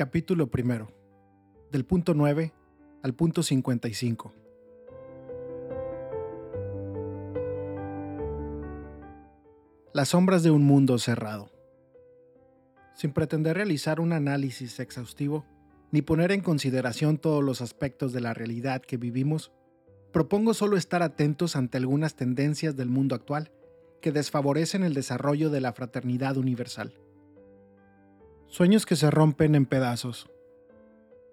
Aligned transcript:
Capítulo 0.00 0.50
primero. 0.50 0.90
Del 1.70 1.84
punto 1.84 2.14
9 2.14 2.54
al 3.02 3.14
punto 3.14 3.42
55. 3.42 4.32
Las 9.92 10.08
sombras 10.08 10.42
de 10.42 10.50
un 10.50 10.62
mundo 10.62 10.96
cerrado. 10.96 11.50
Sin 12.94 13.12
pretender 13.12 13.56
realizar 13.56 14.00
un 14.00 14.14
análisis 14.14 14.80
exhaustivo, 14.80 15.44
ni 15.90 16.00
poner 16.00 16.32
en 16.32 16.40
consideración 16.40 17.18
todos 17.18 17.44
los 17.44 17.60
aspectos 17.60 18.14
de 18.14 18.22
la 18.22 18.32
realidad 18.32 18.80
que 18.80 18.96
vivimos, 18.96 19.52
propongo 20.14 20.54
solo 20.54 20.78
estar 20.78 21.02
atentos 21.02 21.56
ante 21.56 21.76
algunas 21.76 22.14
tendencias 22.14 22.74
del 22.74 22.88
mundo 22.88 23.14
actual 23.14 23.52
que 24.00 24.12
desfavorecen 24.12 24.82
el 24.82 24.94
desarrollo 24.94 25.50
de 25.50 25.60
la 25.60 25.74
fraternidad 25.74 26.38
universal. 26.38 26.94
Sueños 28.50 28.84
que 28.84 28.96
se 28.96 29.12
rompen 29.12 29.54
en 29.54 29.64
pedazos. 29.64 30.28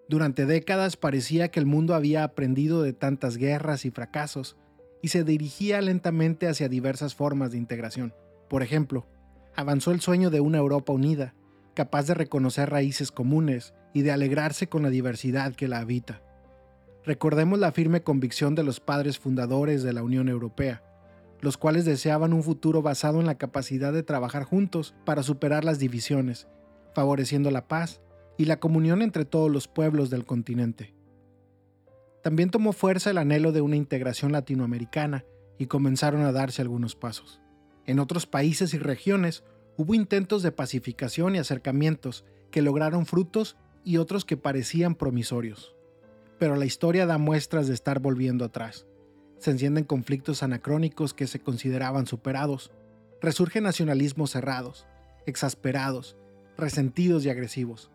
Durante 0.07 0.45
décadas 0.45 0.98
parecía 0.98 1.48
que 1.48 1.59
el 1.59 1.66
mundo 1.66 1.95
había 1.95 2.23
aprendido 2.23 2.84
de 2.84 2.93
tantas 2.93 3.38
guerras 3.38 3.85
y 3.85 3.90
fracasos 3.90 4.55
y 5.02 5.07
se 5.07 5.23
dirigía 5.23 5.81
lentamente 5.81 6.48
hacia 6.48 6.70
diversas 6.70 7.16
formas 7.16 7.52
de 7.52 7.57
integración. 7.57 8.13
Por 8.48 8.62
ejemplo, 8.62 9.07
avanzó 9.55 9.93
el 9.93 9.99
sueño 9.99 10.30
de 10.30 10.41
una 10.41 10.59
Europa 10.59 10.93
unida, 10.93 11.34
capaz 11.73 12.05
de 12.05 12.13
reconocer 12.13 12.70
raíces 12.70 13.12
comunes 13.12 13.73
y 13.95 14.04
de 14.04 14.12
alegrarse 14.12 14.70
con 14.70 14.84
la 14.84 14.91
diversidad 14.91 15.55
que 15.55 15.68
la 15.68 15.79
habita. 15.79 16.21
Recordemos 17.04 17.57
la 17.57 17.71
firme 17.71 18.04
convicción 18.04 18.54
de 18.54 18.62
los 18.62 18.79
padres 18.79 19.18
fundadores 19.18 19.81
de 19.81 19.91
la 19.91 20.04
Unión 20.04 20.29
Europea, 20.29 20.84
los 21.41 21.57
cuales 21.57 21.84
deseaban 21.84 22.31
un 22.31 22.43
futuro 22.43 22.84
basado 22.84 23.20
en 23.20 23.26
la 23.26 23.40
capacidad 23.40 23.91
de 23.91 24.04
trabajar 24.04 24.43
juntos 24.43 24.93
para 25.04 25.23
superar 25.23 25.65
las 25.65 25.79
divisiones 25.79 26.48
favoreciendo 26.97 27.51
la 27.51 27.67
paz 27.67 28.01
y 28.39 28.45
la 28.45 28.59
comunión 28.59 29.03
entre 29.03 29.23
todos 29.23 29.51
los 29.51 29.67
pueblos 29.67 30.09
del 30.09 30.26
continente. 30.26 30.95
También 32.23 32.49
tomó 32.49 32.73
fuerza 32.73 33.12
el 33.12 33.20
anhelo 33.20 33.51
de 33.51 33.62
una 33.62 33.76
integración 33.76 34.31
latinoamericana 34.31 35.23
y 35.59 35.67
comenzaron 35.67 36.23
a 36.23 36.31
darse 36.31 36.63
algunos 36.63 36.95
pasos. 36.95 37.39
En 37.85 37.99
otros 37.99 38.26
países 38.26 38.73
y 38.73 38.79
regiones 38.79 39.43
hubo 39.77 39.93
intentos 39.93 40.41
de 40.41 40.51
pacificación 40.51 41.35
y 41.35 41.37
acercamientos 41.37 42.26
que 42.49 42.63
lograron 42.63 43.05
frutos 43.05 43.57
y 43.84 43.98
otros 43.98 44.26
que 44.26 44.35
parecían 44.35 44.95
promisorios. 44.95 45.76
Pero 46.39 46.55
la 46.55 46.65
historia 46.65 47.05
da 47.05 47.20
muestras 47.20 47.67
de 47.67 47.76
estar 47.76 47.99
volviendo 47.99 48.43
atrás. 48.43 48.87
Se 49.37 49.51
encienden 49.51 49.84
conflictos 49.84 50.41
anacrónicos 50.41 51.13
que 51.13 51.27
se 51.27 51.39
consideraban 51.39 52.07
superados. 52.07 52.71
Resurgen 53.21 53.65
nacionalismos 53.65 54.32
cerrados, 54.32 54.87
exasperados 55.27 56.17
resentidos 56.58 57.26
y 57.26 57.30
agresivos. 57.30 57.91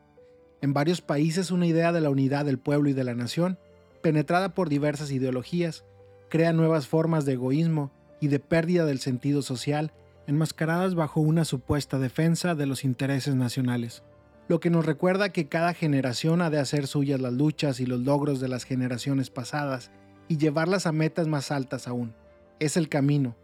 En 0.61 0.73
varios 0.73 1.01
países 1.01 1.51
una 1.51 1.67
idea 1.67 1.93
de 1.93 2.01
la 2.01 2.11
unidad 2.11 2.45
del 2.45 2.59
pueblo 2.59 2.89
y 2.89 2.93
de 2.93 3.05
la 3.05 3.15
nación, 3.15 3.59
penetrada 4.01 4.55
por 4.55 4.69
diversas 4.69 5.11
ideologías, 5.11 5.85
crea 6.29 6.53
nuevas 6.53 6.87
formas 6.87 7.25
de 7.25 7.35
egoísmo 7.35 7.91
y 8.21 8.29
de 8.29 8.39
pérdida 8.39 8.87
del 8.87 9.01
sentido 9.01 9.43
social, 9.43 9.93
enmascaradas 10.27 10.95
bajo 10.95 11.21
una 11.21 11.45
supuesta 11.45 11.99
defensa 11.99 12.55
de 12.55 12.67
los 12.67 12.85
intereses 12.85 13.35
nacionales. 13.35 14.05
Lo 14.49 14.61
que 14.61 14.71
nos 14.71 14.87
recuerda 14.87 15.31
que 15.31 15.49
cada 15.49 15.75
generación 15.75 16.43
ha 16.43 16.51
de 16.51 16.59
hacer 16.59 16.87
suyas 16.87 17.21
las 17.21 17.33
luchas 17.33 17.81
y 17.81 17.87
los 17.87 18.01
logros 18.01 18.41
de 18.41 18.49
las 18.49 18.65
generaciones 18.65 19.31
pasadas 19.31 19.91
y 20.29 20.37
llevarlas 20.37 20.87
a 20.87 20.93
metas 20.93 21.27
más 21.27 21.51
altas 21.51 21.89
aún. 21.89 22.15
Es 22.61 22.77
el 22.77 22.89
camino. 22.89 23.37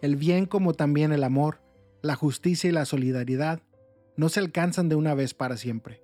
El 0.00 0.16
bien 0.16 0.46
como 0.46 0.74
también 0.74 1.12
el 1.12 1.24
amor, 1.24 1.60
la 2.02 2.14
justicia 2.14 2.68
y 2.68 2.72
la 2.72 2.84
solidaridad 2.84 3.60
no 4.20 4.28
se 4.28 4.38
alcanzan 4.38 4.90
de 4.90 4.96
una 4.96 5.14
vez 5.14 5.32
para 5.32 5.56
siempre. 5.56 6.02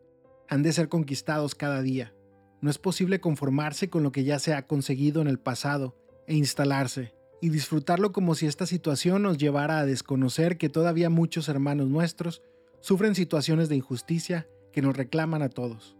Han 0.49 0.63
de 0.63 0.73
ser 0.73 0.89
conquistados 0.89 1.55
cada 1.55 1.83
día. 1.83 2.15
No 2.63 2.71
es 2.71 2.79
posible 2.79 3.21
conformarse 3.21 3.91
con 3.91 4.03
lo 4.03 4.11
que 4.11 4.25
ya 4.25 4.39
se 4.39 4.55
ha 4.55 4.67
conseguido 4.67 5.21
en 5.21 5.29
el 5.29 5.39
pasado 5.39 5.95
e 6.27 6.35
instalarse 6.35 7.13
y 7.43 7.51
disfrutarlo 7.51 8.13
como 8.13 8.35
si 8.35 8.47
esta 8.47 8.65
situación 8.65 9.21
nos 9.21 9.37
llevara 9.37 9.81
a 9.81 9.85
desconocer 9.85 10.57
que 10.57 10.71
todavía 10.71 11.11
muchos 11.11 11.51
hermanos 11.51 11.89
nuestros 11.89 12.41
sufren 12.81 13.15
situaciones 13.15 13.69
de 13.69 13.77
injusticia 13.77 14.49
que 14.73 14.81
nos 14.81 14.97
reclaman 14.97 15.43
a 15.43 15.51
todos. 15.51 15.99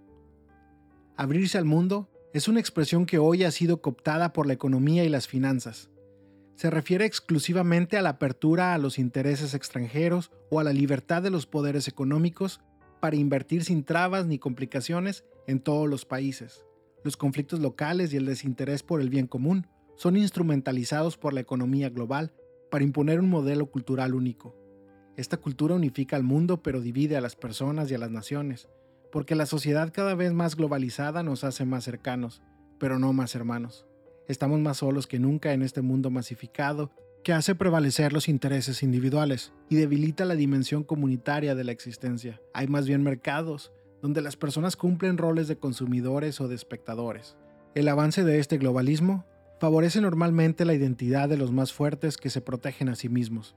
Abrirse 1.19 1.59
al 1.59 1.67
mundo 1.67 2.09
es 2.33 2.49
una 2.49 2.61
expresión 2.61 3.05
que 3.05 3.19
hoy 3.19 3.45
ha 3.45 3.51
sido 3.51 3.83
cooptada 3.83 4.33
por 4.33 4.47
la 4.47 4.55
economía 4.55 5.05
y 5.05 5.11
las 5.11 5.29
finanzas 5.29 5.91
se 6.57 6.71
refiere 6.71 7.05
exclusivamente 7.05 7.99
a 7.99 8.03
la 8.03 8.11
apertura 8.11 8.73
a 8.73 8.79
los 8.79 8.99
intereses 8.99 9.53
extranjeros 9.53 10.33
o 10.51 10.59
a 10.59 10.65
la 10.65 10.73
libertad 10.73 11.23
de 11.23 11.31
los 11.31 11.47
poderes 11.47 11.87
económicos 11.87 12.61
para 13.01 13.17
invertir 13.17 13.63
sin 13.63 13.85
trabas 13.85 14.27
ni 14.27 14.39
complicaciones 14.39 15.25
en 15.47 15.61
todos 15.61 15.89
los 15.89 16.07
países. 16.07 16.65
Los 17.05 17.19
conflictos 17.19 17.61
locales 17.61 18.13
y 18.13 18.17
el 18.17 18.25
desinterés 18.25 18.83
por 18.83 19.03
el 19.03 19.11
bien 19.11 19.27
común 19.27 19.67
son 19.97 20.17
instrumentalizados 20.17 21.19
por 21.19 21.35
la 21.35 21.41
economía 21.41 21.91
global 21.91 22.33
para 22.71 22.85
imponer 22.85 23.21
un 23.21 23.29
modelo 23.29 23.71
cultural 23.71 24.15
único. 24.15 24.57
Esta 25.17 25.37
cultura 25.37 25.75
unifica 25.75 26.17
al 26.17 26.23
mundo 26.23 26.63
pero 26.63 26.81
divide 26.81 27.19
a 27.19 27.21
las 27.21 27.37
personas 27.37 27.91
y 27.91 27.95
a 27.95 27.99
las 27.99 28.11
naciones, 28.11 28.69
porque 29.13 29.35
la 29.35 29.47
sociedad 29.47 29.93
cada 29.93 30.15
vez 30.15 30.33
más 30.33 30.57
globalizada 30.57 31.23
nos 31.23 31.45
hace 31.45 31.67
más 31.67 31.85
cercanos, 31.85 32.43
pero 32.79 32.99
no 32.99 33.13
más 33.13 33.35
hermanos. 33.35 33.87
Estamos 34.29 34.59
más 34.61 34.79
solos 34.79 35.07
que 35.07 35.21
nunca 35.21 35.53
en 35.53 35.63
este 35.63 35.83
mundo 35.83 36.11
masificado 36.11 36.91
que 37.23 37.33
hace 37.33 37.55
prevalecer 37.55 38.13
los 38.13 38.29
intereses 38.29 38.83
individuales 38.83 39.53
y 39.69 39.77
debilita 39.77 40.25
la 40.25 40.35
dimensión 40.35 40.85
comunitaria 40.85 41.55
de 41.55 41.65
la 41.65 41.73
existencia. 41.73 42.41
Hay 42.55 42.67
más 42.67 42.87
bien 42.87 43.03
mercados 43.03 43.73
donde 44.03 44.21
las 44.21 44.37
personas 44.37 44.77
cumplen 44.77 45.19
roles 45.19 45.49
de 45.49 45.59
consumidores 45.59 46.41
o 46.41 46.49
de 46.49 46.55
espectadores. 46.55 47.37
El 47.75 47.89
avance 47.89 48.25
de 48.25 48.39
este 48.39 48.59
globalismo 48.59 49.25
favorece 49.61 50.01
normalmente 50.01 50.65
la 50.65 50.75
identidad 50.75 51.29
de 51.29 51.37
los 51.37 51.53
más 51.53 51.73
fuertes 51.73 52.17
que 52.17 52.31
se 52.31 52.41
protegen 52.41 52.89
a 52.89 52.95
sí 52.95 53.09
mismos, 53.09 53.57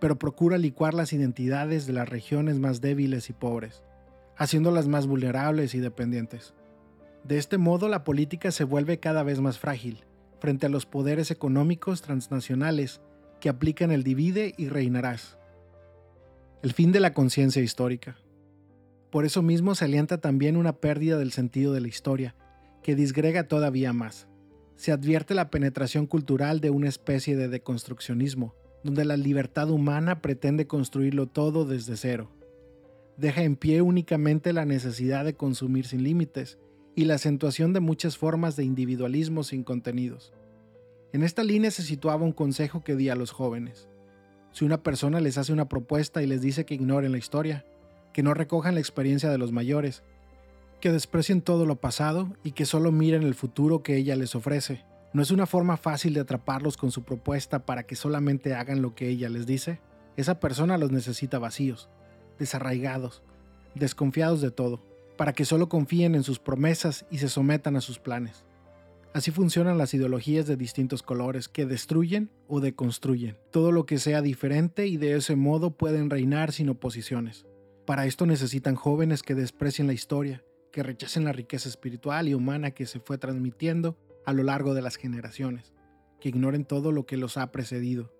pero 0.00 0.18
procura 0.18 0.58
licuar 0.58 0.94
las 0.94 1.12
identidades 1.12 1.86
de 1.86 1.92
las 1.92 2.08
regiones 2.08 2.58
más 2.58 2.80
débiles 2.80 3.30
y 3.30 3.32
pobres, 3.32 3.82
haciéndolas 4.36 4.88
más 4.88 5.06
vulnerables 5.06 5.74
y 5.74 5.80
dependientes. 5.80 6.54
De 7.24 7.38
este 7.38 7.58
modo, 7.58 7.88
la 7.88 8.04
política 8.04 8.50
se 8.50 8.64
vuelve 8.64 8.98
cada 8.98 9.22
vez 9.22 9.40
más 9.40 9.58
frágil 9.58 10.04
frente 10.40 10.66
a 10.66 10.68
los 10.68 10.86
poderes 10.86 11.30
económicos 11.30 12.02
transnacionales 12.02 13.00
que 13.40 13.48
aplican 13.48 13.92
el 13.92 14.02
divide 14.02 14.54
y 14.56 14.68
reinarás. 14.68 15.38
El 16.62 16.72
fin 16.72 16.90
de 16.90 16.98
la 16.98 17.14
conciencia 17.14 17.62
histórica. 17.62 18.16
Por 19.10 19.24
eso 19.24 19.42
mismo 19.42 19.76
se 19.76 19.84
alienta 19.84 20.18
también 20.18 20.56
una 20.56 20.72
pérdida 20.72 21.16
del 21.16 21.30
sentido 21.30 21.72
de 21.72 21.80
la 21.80 21.88
historia, 21.88 22.34
que 22.82 22.96
disgrega 22.96 23.46
todavía 23.46 23.92
más. 23.92 24.26
Se 24.74 24.90
advierte 24.90 25.34
la 25.34 25.50
penetración 25.50 26.06
cultural 26.06 26.60
de 26.60 26.70
una 26.70 26.88
especie 26.88 27.36
de 27.36 27.48
deconstruccionismo, 27.48 28.54
donde 28.82 29.04
la 29.04 29.16
libertad 29.16 29.70
humana 29.70 30.22
pretende 30.22 30.66
construirlo 30.66 31.28
todo 31.28 31.64
desde 31.64 31.96
cero. 31.96 32.32
Deja 33.16 33.42
en 33.42 33.54
pie 33.54 33.82
únicamente 33.82 34.52
la 34.52 34.64
necesidad 34.64 35.24
de 35.24 35.34
consumir 35.34 35.86
sin 35.86 36.02
límites, 36.02 36.58
y 36.94 37.04
la 37.04 37.14
acentuación 37.14 37.72
de 37.72 37.80
muchas 37.80 38.18
formas 38.18 38.56
de 38.56 38.64
individualismo 38.64 39.44
sin 39.44 39.64
contenidos. 39.64 40.32
En 41.12 41.22
esta 41.22 41.42
línea 41.42 41.70
se 41.70 41.82
situaba 41.82 42.24
un 42.24 42.32
consejo 42.32 42.84
que 42.84 42.96
di 42.96 43.08
a 43.08 43.14
los 43.14 43.30
jóvenes. 43.30 43.88
Si 44.52 44.64
una 44.64 44.82
persona 44.82 45.20
les 45.20 45.38
hace 45.38 45.52
una 45.52 45.68
propuesta 45.68 46.22
y 46.22 46.26
les 46.26 46.42
dice 46.42 46.64
que 46.64 46.74
ignoren 46.74 47.12
la 47.12 47.18
historia, 47.18 47.64
que 48.12 48.22
no 48.22 48.34
recojan 48.34 48.74
la 48.74 48.80
experiencia 48.80 49.30
de 49.30 49.38
los 49.38 49.52
mayores, 49.52 50.02
que 50.80 50.92
desprecien 50.92 51.40
todo 51.40 51.64
lo 51.64 51.76
pasado 51.76 52.34
y 52.42 52.52
que 52.52 52.66
solo 52.66 52.92
miren 52.92 53.22
el 53.22 53.34
futuro 53.34 53.82
que 53.82 53.96
ella 53.96 54.16
les 54.16 54.34
ofrece, 54.34 54.84
¿no 55.14 55.22
es 55.22 55.30
una 55.30 55.46
forma 55.46 55.76
fácil 55.76 56.12
de 56.14 56.20
atraparlos 56.20 56.76
con 56.76 56.90
su 56.90 57.04
propuesta 57.04 57.64
para 57.64 57.84
que 57.84 57.96
solamente 57.96 58.54
hagan 58.54 58.82
lo 58.82 58.94
que 58.94 59.08
ella 59.08 59.28
les 59.28 59.46
dice? 59.46 59.80
Esa 60.16 60.40
persona 60.40 60.76
los 60.76 60.92
necesita 60.92 61.38
vacíos, 61.38 61.88
desarraigados, 62.38 63.22
desconfiados 63.74 64.42
de 64.42 64.50
todo 64.50 64.91
para 65.22 65.34
que 65.34 65.44
solo 65.44 65.68
confíen 65.68 66.16
en 66.16 66.24
sus 66.24 66.40
promesas 66.40 67.06
y 67.08 67.18
se 67.18 67.28
sometan 67.28 67.76
a 67.76 67.80
sus 67.80 68.00
planes. 68.00 68.44
Así 69.14 69.30
funcionan 69.30 69.78
las 69.78 69.94
ideologías 69.94 70.48
de 70.48 70.56
distintos 70.56 71.04
colores 71.04 71.48
que 71.48 71.64
destruyen 71.64 72.32
o 72.48 72.58
deconstruyen 72.58 73.38
todo 73.52 73.70
lo 73.70 73.86
que 73.86 74.00
sea 74.00 74.20
diferente 74.20 74.88
y 74.88 74.96
de 74.96 75.14
ese 75.14 75.36
modo 75.36 75.76
pueden 75.76 76.10
reinar 76.10 76.50
sin 76.50 76.70
oposiciones. 76.70 77.46
Para 77.86 78.06
esto 78.06 78.26
necesitan 78.26 78.74
jóvenes 78.74 79.22
que 79.22 79.36
desprecien 79.36 79.86
la 79.86 79.92
historia, 79.92 80.42
que 80.72 80.82
rechacen 80.82 81.22
la 81.22 81.30
riqueza 81.30 81.68
espiritual 81.68 82.26
y 82.26 82.34
humana 82.34 82.72
que 82.72 82.86
se 82.86 82.98
fue 82.98 83.16
transmitiendo 83.16 83.96
a 84.26 84.32
lo 84.32 84.42
largo 84.42 84.74
de 84.74 84.82
las 84.82 84.96
generaciones, 84.96 85.72
que 86.20 86.30
ignoren 86.30 86.64
todo 86.64 86.90
lo 86.90 87.06
que 87.06 87.16
los 87.16 87.36
ha 87.36 87.52
precedido. 87.52 88.12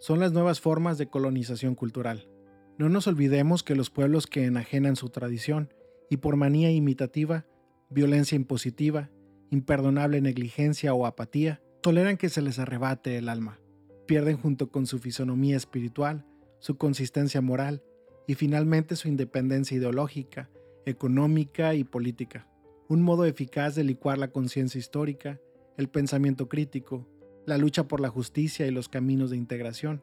Son 0.00 0.18
las 0.18 0.32
nuevas 0.32 0.60
formas 0.60 0.98
de 0.98 1.06
colonización 1.06 1.76
cultural. 1.76 2.28
No 2.76 2.88
nos 2.88 3.06
olvidemos 3.06 3.62
que 3.62 3.76
los 3.76 3.90
pueblos 3.90 4.26
que 4.26 4.46
enajenan 4.46 4.96
su 4.96 5.10
tradición 5.10 5.72
y 6.10 6.18
por 6.18 6.36
manía 6.36 6.70
imitativa, 6.70 7.46
violencia 7.88 8.36
impositiva, 8.36 9.08
imperdonable 9.50 10.20
negligencia 10.20 10.92
o 10.92 11.06
apatía, 11.06 11.62
toleran 11.80 12.18
que 12.18 12.28
se 12.28 12.42
les 12.42 12.58
arrebate 12.58 13.16
el 13.16 13.30
alma. 13.30 13.58
Pierden 14.06 14.36
junto 14.36 14.70
con 14.70 14.86
su 14.86 14.98
fisonomía 14.98 15.56
espiritual, 15.56 16.26
su 16.58 16.76
consistencia 16.76 17.40
moral 17.40 17.82
y 18.26 18.34
finalmente 18.34 18.96
su 18.96 19.08
independencia 19.08 19.76
ideológica 19.78 20.50
económica 20.86 21.74
y 21.74 21.84
política. 21.84 22.46
Un 22.88 23.02
modo 23.02 23.24
eficaz 23.24 23.74
de 23.74 23.84
licuar 23.84 24.18
la 24.18 24.30
conciencia 24.30 24.78
histórica, 24.78 25.40
el 25.76 25.88
pensamiento 25.88 26.48
crítico, 26.48 27.06
la 27.46 27.58
lucha 27.58 27.88
por 27.88 28.00
la 28.00 28.08
justicia 28.08 28.66
y 28.66 28.70
los 28.70 28.88
caminos 28.88 29.30
de 29.30 29.36
integración. 29.36 30.02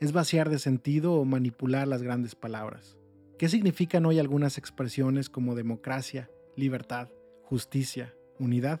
Es 0.00 0.12
vaciar 0.12 0.50
de 0.50 0.58
sentido 0.58 1.14
o 1.14 1.24
manipular 1.24 1.88
las 1.88 2.02
grandes 2.02 2.34
palabras. 2.34 2.98
¿Qué 3.38 3.50
significan 3.50 4.06
hoy 4.06 4.18
algunas 4.18 4.56
expresiones 4.56 5.28
como 5.28 5.54
democracia, 5.54 6.30
libertad, 6.56 7.08
justicia, 7.42 8.14
unidad? 8.38 8.80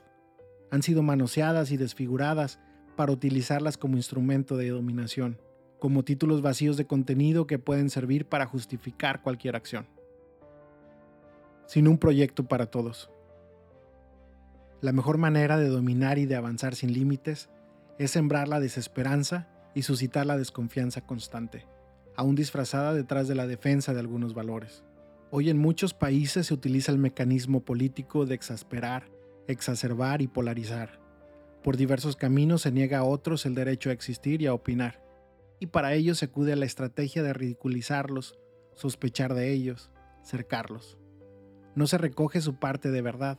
Han 0.70 0.82
sido 0.82 1.02
manoseadas 1.02 1.70
y 1.72 1.76
desfiguradas 1.76 2.58
para 2.96 3.12
utilizarlas 3.12 3.76
como 3.76 3.98
instrumento 3.98 4.56
de 4.56 4.70
dominación, 4.70 5.38
como 5.78 6.04
títulos 6.04 6.40
vacíos 6.40 6.78
de 6.78 6.86
contenido 6.86 7.46
que 7.46 7.58
pueden 7.58 7.90
servir 7.90 8.24
para 8.24 8.46
justificar 8.46 9.20
cualquier 9.20 9.56
acción. 9.56 9.86
Sin 11.66 11.86
un 11.86 11.98
proyecto 11.98 12.48
para 12.48 12.70
todos. 12.70 13.10
La 14.80 14.92
mejor 14.92 15.18
manera 15.18 15.58
de 15.58 15.68
dominar 15.68 16.16
y 16.16 16.24
de 16.24 16.36
avanzar 16.36 16.74
sin 16.74 16.94
límites 16.94 17.50
es 17.98 18.10
sembrar 18.10 18.48
la 18.48 18.60
desesperanza 18.60 19.48
y 19.74 19.82
suscitar 19.82 20.24
la 20.24 20.38
desconfianza 20.38 21.02
constante, 21.02 21.66
aún 22.16 22.34
disfrazada 22.34 22.94
detrás 22.94 23.28
de 23.28 23.34
la 23.34 23.46
defensa 23.46 23.94
de 23.94 24.00
algunos 24.00 24.34
valores. 24.34 24.84
Hoy 25.30 25.50
en 25.50 25.58
muchos 25.58 25.92
países 25.92 26.46
se 26.46 26.54
utiliza 26.54 26.92
el 26.92 26.98
mecanismo 26.98 27.64
político 27.64 28.26
de 28.26 28.34
exasperar, 28.34 29.10
exacerbar 29.48 30.22
y 30.22 30.28
polarizar. 30.28 31.00
Por 31.62 31.76
diversos 31.76 32.16
caminos 32.16 32.62
se 32.62 32.72
niega 32.72 32.98
a 32.98 33.04
otros 33.04 33.44
el 33.44 33.54
derecho 33.54 33.90
a 33.90 33.92
existir 33.92 34.40
y 34.40 34.46
a 34.46 34.54
opinar, 34.54 35.02
y 35.58 35.66
para 35.66 35.94
ello 35.94 36.14
se 36.14 36.26
acude 36.26 36.52
a 36.52 36.56
la 36.56 36.64
estrategia 36.64 37.22
de 37.22 37.32
ridiculizarlos, 37.32 38.38
sospechar 38.74 39.34
de 39.34 39.52
ellos, 39.52 39.90
cercarlos. 40.24 40.98
No 41.74 41.86
se 41.86 41.98
recoge 41.98 42.40
su 42.40 42.58
parte 42.58 42.90
de 42.90 43.02
verdad, 43.02 43.38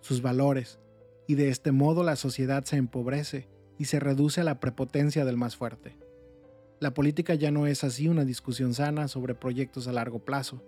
sus 0.00 0.22
valores, 0.22 0.80
y 1.26 1.36
de 1.36 1.48
este 1.48 1.70
modo 1.70 2.02
la 2.02 2.16
sociedad 2.16 2.64
se 2.64 2.76
empobrece 2.76 3.48
y 3.78 3.84
se 3.84 4.00
reduce 4.00 4.40
a 4.40 4.44
la 4.44 4.58
prepotencia 4.58 5.24
del 5.24 5.36
más 5.36 5.56
fuerte. 5.56 5.96
La 6.80 6.94
política 6.94 7.34
ya 7.34 7.50
no 7.50 7.66
es 7.66 7.84
así 7.84 8.08
una 8.08 8.24
discusión 8.24 8.74
sana 8.74 9.06
sobre 9.06 9.34
proyectos 9.34 9.86
a 9.86 9.92
largo 9.92 10.24
plazo, 10.24 10.64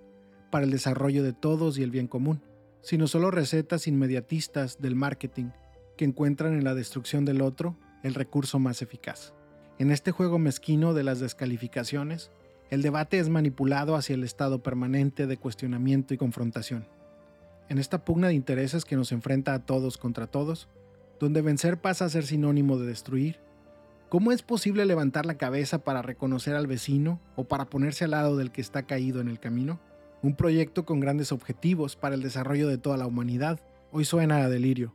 para 0.51 0.65
el 0.65 0.71
desarrollo 0.71 1.23
de 1.23 1.33
todos 1.33 1.79
y 1.79 1.83
el 1.83 1.91
bien 1.91 2.07
común, 2.07 2.43
sino 2.83 3.09
solo 3.09 3.31
recetas 3.31 3.89
inmediatistas 3.89 4.81
del 4.81 4.95
marketing 4.95 5.51
que 5.97 6.05
encuentran 6.05 6.53
en 6.53 6.65
la 6.65 6.75
destrucción 6.75 7.25
del 7.25 7.41
otro 7.41 7.77
el 8.03 8.15
recurso 8.15 8.59
más 8.59 8.83
eficaz. 8.83 9.33
En 9.79 9.91
este 9.91 10.11
juego 10.13 10.39
mezquino 10.39 10.95
de 10.95 11.03
las 11.03 11.19
descalificaciones, 11.19 12.31
el 12.71 12.83
debate 12.83 13.19
es 13.19 13.29
manipulado 13.29 13.97
hacia 13.97 14.15
el 14.15 14.23
estado 14.23 14.63
permanente 14.63 15.27
de 15.27 15.37
cuestionamiento 15.39 16.15
y 16.15 16.19
confrontación 16.19 16.87
en 17.73 17.79
esta 17.79 18.05
pugna 18.05 18.29
de 18.29 18.35
intereses 18.35 18.85
que 18.85 18.97
nos 18.97 19.13
enfrenta 19.13 19.55
a 19.55 19.65
todos 19.65 19.97
contra 19.97 20.27
todos, 20.27 20.69
donde 21.19 21.41
vencer 21.41 21.81
pasa 21.81 22.05
a 22.05 22.11
ser 22.11 22.27
sinónimo 22.27 22.79
de 22.79 22.87
destruir, 22.87 23.41
¿cómo 24.13 24.31
es 24.31 24.43
posible 24.43 24.85
levantar 24.85 25.25
la 25.25 25.39
cabeza 25.39 25.85
para 25.85 26.03
reconocer 26.03 26.55
al 26.55 26.67
vecino 26.67 27.19
o 27.35 27.45
para 27.45 27.71
ponerse 27.71 28.05
al 28.05 28.11
lado 28.11 28.37
del 28.37 28.53
que 28.53 28.61
está 28.61 28.83
caído 28.83 29.23
en 29.23 29.29
el 29.29 29.41
camino? 29.41 29.81
Un 30.21 30.37
proyecto 30.37 30.85
con 30.85 31.01
grandes 31.01 31.33
objetivos 31.33 31.97
para 31.97 32.15
el 32.15 32.21
desarrollo 32.21 32.69
de 32.69 32.77
toda 32.77 32.99
la 32.99 33.07
humanidad 33.07 33.61
hoy 33.91 34.05
suena 34.05 34.45
a 34.45 34.51
delirio. 34.51 34.95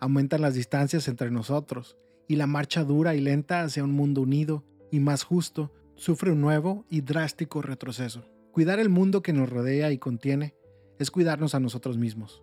Aumentan 0.00 0.40
las 0.40 0.54
distancias 0.54 1.06
entre 1.06 1.30
nosotros 1.30 1.98
y 2.28 2.36
la 2.36 2.46
marcha 2.46 2.82
dura 2.82 3.14
y 3.14 3.20
lenta 3.20 3.60
hacia 3.60 3.84
un 3.84 3.92
mundo 3.92 4.22
unido 4.22 4.64
y 4.90 5.00
más 5.00 5.22
justo 5.22 5.70
sufre 5.94 6.32
un 6.32 6.40
nuevo 6.40 6.86
y 6.88 7.02
drástico 7.02 7.60
retroceso. 7.60 8.24
Cuidar 8.52 8.80
el 8.80 8.88
mundo 8.88 9.20
que 9.20 9.34
nos 9.34 9.50
rodea 9.50 9.92
y 9.92 9.98
contiene 9.98 10.54
es 10.98 11.10
cuidarnos 11.10 11.54
a 11.54 11.60
nosotros 11.60 11.98
mismos, 11.98 12.42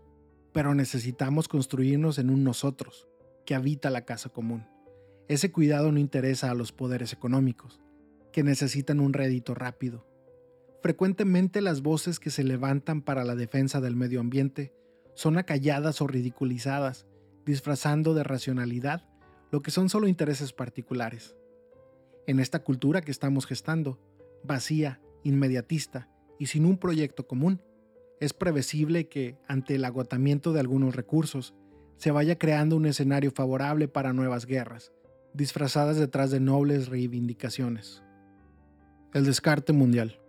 pero 0.51 0.75
necesitamos 0.75 1.47
construirnos 1.47 2.19
en 2.19 2.29
un 2.29 2.43
nosotros 2.43 3.07
que 3.47 3.55
habita 3.55 3.89
la 3.89 4.05
casa 4.05 4.29
común. 4.29 4.67
Ese 5.27 5.51
cuidado 5.51 5.91
no 5.91 5.99
interesa 5.99 6.51
a 6.51 6.53
los 6.53 6.71
poderes 6.71 7.13
económicos, 7.13 7.81
que 8.31 8.43
necesitan 8.43 8.99
un 8.99 9.13
rédito 9.13 9.53
rápido. 9.53 10.05
Frecuentemente 10.81 11.61
las 11.61 11.81
voces 11.81 12.19
que 12.19 12.29
se 12.29 12.43
levantan 12.43 13.01
para 13.01 13.23
la 13.23 13.35
defensa 13.35 13.79
del 13.79 13.95
medio 13.95 14.19
ambiente 14.19 14.73
son 15.15 15.37
acalladas 15.37 16.01
o 16.01 16.07
ridiculizadas, 16.07 17.07
disfrazando 17.45 18.13
de 18.13 18.23
racionalidad 18.23 19.07
lo 19.51 19.61
que 19.61 19.71
son 19.71 19.87
solo 19.87 20.07
intereses 20.07 20.51
particulares. 20.51 21.37
En 22.27 22.39
esta 22.39 22.63
cultura 22.63 23.01
que 23.01 23.11
estamos 23.11 23.45
gestando, 23.45 23.99
vacía, 24.43 24.99
inmediatista 25.23 26.09
y 26.37 26.47
sin 26.47 26.65
un 26.65 26.77
proyecto 26.77 27.27
común, 27.27 27.61
es 28.19 28.33
previsible 28.33 29.07
que, 29.07 29.37
ante 29.47 29.75
el 29.75 29.85
agotamiento 29.85 30.53
de 30.53 30.59
algunos 30.59 30.95
recursos, 30.95 31.53
se 31.97 32.11
vaya 32.11 32.37
creando 32.37 32.75
un 32.75 32.85
escenario 32.85 33.31
favorable 33.31 33.87
para 33.87 34.11
nuevas 34.11 34.45
guerras, 34.45 34.91
disfrazadas 35.33 35.97
detrás 35.97 36.31
de 36.31 36.39
nobles 36.39 36.87
reivindicaciones. 36.87 38.03
El 39.13 39.25
descarte 39.25 39.73
mundial. 39.73 40.19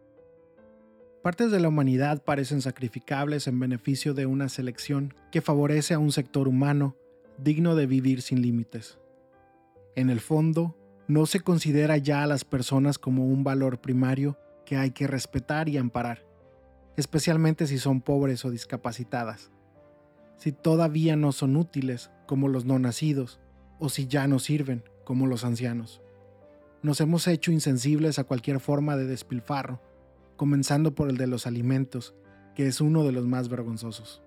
Partes 1.22 1.50
de 1.50 1.60
la 1.60 1.68
humanidad 1.68 2.22
parecen 2.22 2.60
sacrificables 2.60 3.46
en 3.46 3.58
beneficio 3.58 4.14
de 4.14 4.26
una 4.26 4.48
selección 4.48 5.14
que 5.32 5.40
favorece 5.40 5.94
a 5.94 5.98
un 5.98 6.12
sector 6.12 6.48
humano 6.48 6.96
digno 7.38 7.74
de 7.74 7.86
vivir 7.86 8.22
sin 8.22 8.42
límites. 8.42 8.98
En 9.96 10.10
el 10.10 10.20
fondo, 10.20 10.76
no 11.08 11.26
se 11.26 11.40
considera 11.40 11.96
ya 11.96 12.22
a 12.22 12.26
las 12.26 12.44
personas 12.44 12.98
como 12.98 13.26
un 13.26 13.44
valor 13.44 13.80
primario 13.80 14.38
que 14.66 14.76
hay 14.76 14.90
que 14.90 15.06
respetar 15.06 15.68
y 15.68 15.76
amparar 15.76 16.24
especialmente 16.96 17.66
si 17.66 17.78
son 17.78 18.00
pobres 18.00 18.44
o 18.44 18.50
discapacitadas, 18.50 19.50
si 20.36 20.52
todavía 20.52 21.16
no 21.16 21.32
son 21.32 21.56
útiles 21.56 22.10
como 22.26 22.48
los 22.48 22.64
no 22.64 22.78
nacidos, 22.78 23.40
o 23.78 23.88
si 23.88 24.06
ya 24.06 24.28
no 24.28 24.38
sirven 24.38 24.84
como 25.04 25.26
los 25.26 25.44
ancianos. 25.44 26.02
Nos 26.82 27.00
hemos 27.00 27.26
hecho 27.28 27.52
insensibles 27.52 28.18
a 28.18 28.24
cualquier 28.24 28.60
forma 28.60 28.96
de 28.96 29.06
despilfarro, 29.06 29.80
comenzando 30.36 30.94
por 30.94 31.08
el 31.08 31.16
de 31.16 31.26
los 31.26 31.46
alimentos, 31.46 32.14
que 32.54 32.66
es 32.66 32.80
uno 32.80 33.04
de 33.04 33.12
los 33.12 33.26
más 33.26 33.48
vergonzosos. 33.48 34.22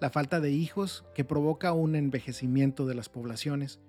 La 0.00 0.10
falta 0.10 0.40
de 0.40 0.50
hijos, 0.50 1.04
que 1.14 1.24
provoca 1.24 1.72
un 1.72 1.94
envejecimiento 1.94 2.86
de 2.86 2.94
las 2.94 3.08
poblaciones, 3.08 3.80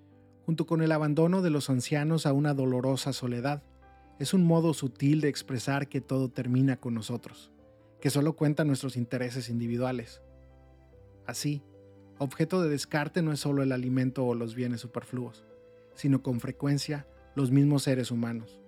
junto 0.46 0.66
con 0.66 0.82
el 0.82 0.92
abandono 0.92 1.42
de 1.42 1.50
los 1.50 1.70
ancianos 1.70 2.26
a 2.26 2.34
una 2.34 2.54
dolorosa 2.54 3.14
soledad, 3.14 3.64
es 4.20 4.34
un 4.34 4.44
modo 4.44 4.74
sutil 4.74 5.22
de 5.22 5.30
expresar 5.30 5.88
que 5.88 6.02
todo 6.02 6.30
termina 6.30 6.78
con 6.78 6.94
nosotros 6.94 7.52
que 8.02 8.10
solo 8.10 8.36
cuentan 8.36 8.68
nuestros 8.68 8.98
intereses 8.98 9.48
individuales. 9.48 10.22
Así, 11.28 11.62
objeto 12.18 12.62
de 12.62 12.70
descarte 12.70 13.22
no 13.22 13.32
es 13.32 13.40
solo 13.40 13.62
el 13.62 13.72
alimento 13.72 14.26
o 14.26 14.34
los 14.34 14.56
bienes 14.56 14.82
superfluos, 14.82 15.46
sino 16.02 16.24
con 16.24 16.40
frecuencia 16.40 17.06
los 17.36 17.52
mismos 17.52 17.84
seres 17.84 18.10
humanos. 18.10 18.60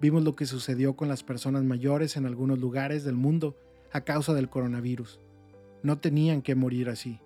Vimos 0.00 0.22
lo 0.22 0.36
que 0.36 0.46
sucedió 0.46 0.94
con 0.94 1.08
las 1.08 1.24
personas 1.24 1.64
mayores 1.64 2.16
en 2.16 2.24
algunos 2.24 2.60
lugares 2.60 3.02
del 3.02 3.16
mundo 3.16 3.56
a 3.92 4.02
causa 4.02 4.32
del 4.32 4.48
coronavirus. 4.48 5.18
No 5.82 5.98
tenían 5.98 6.42
que 6.42 6.54
morir 6.54 6.88
así, 6.88 7.20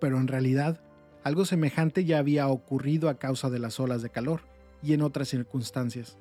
pero 0.00 0.18
en 0.18 0.28
realidad 0.28 0.80
algo 1.24 1.46
semejante 1.46 2.04
ya 2.04 2.18
había 2.18 2.46
ocurrido 2.46 3.08
a 3.08 3.18
causa 3.18 3.50
de 3.50 3.58
las 3.58 3.80
olas 3.80 4.02
de 4.02 4.10
calor 4.10 4.42
y 4.84 4.92
en 4.92 5.02
otras 5.02 5.26
circunstancias, 5.26 6.16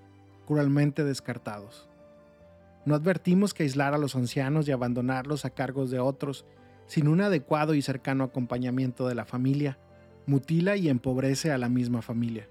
cruelmente 0.48 1.03
descartados. 1.03 1.88
No 2.84 2.96
advertimos 2.96 3.53
que 3.53 3.62
aislar 3.62 3.94
a 3.94 4.00
los 4.00 4.15
ancianos 4.15 4.68
y 4.68 4.72
abandonarlos 4.72 5.46
a 5.46 5.51
cargos 5.51 5.91
de 5.91 6.00
otros, 6.00 6.48
sin 6.88 7.10
un 7.10 7.22
adecuado 7.22 7.75
y 7.75 7.84
cercano 7.84 8.24
acompañamiento 8.24 9.08
de 9.08 9.13
la 9.13 9.25
familia, 9.25 9.77
mutila 10.29 10.77
y 10.77 10.89
empobrece 10.89 11.51
a 11.51 11.57
la 11.57 11.69
misma 11.69 12.01
familia. 12.01 12.48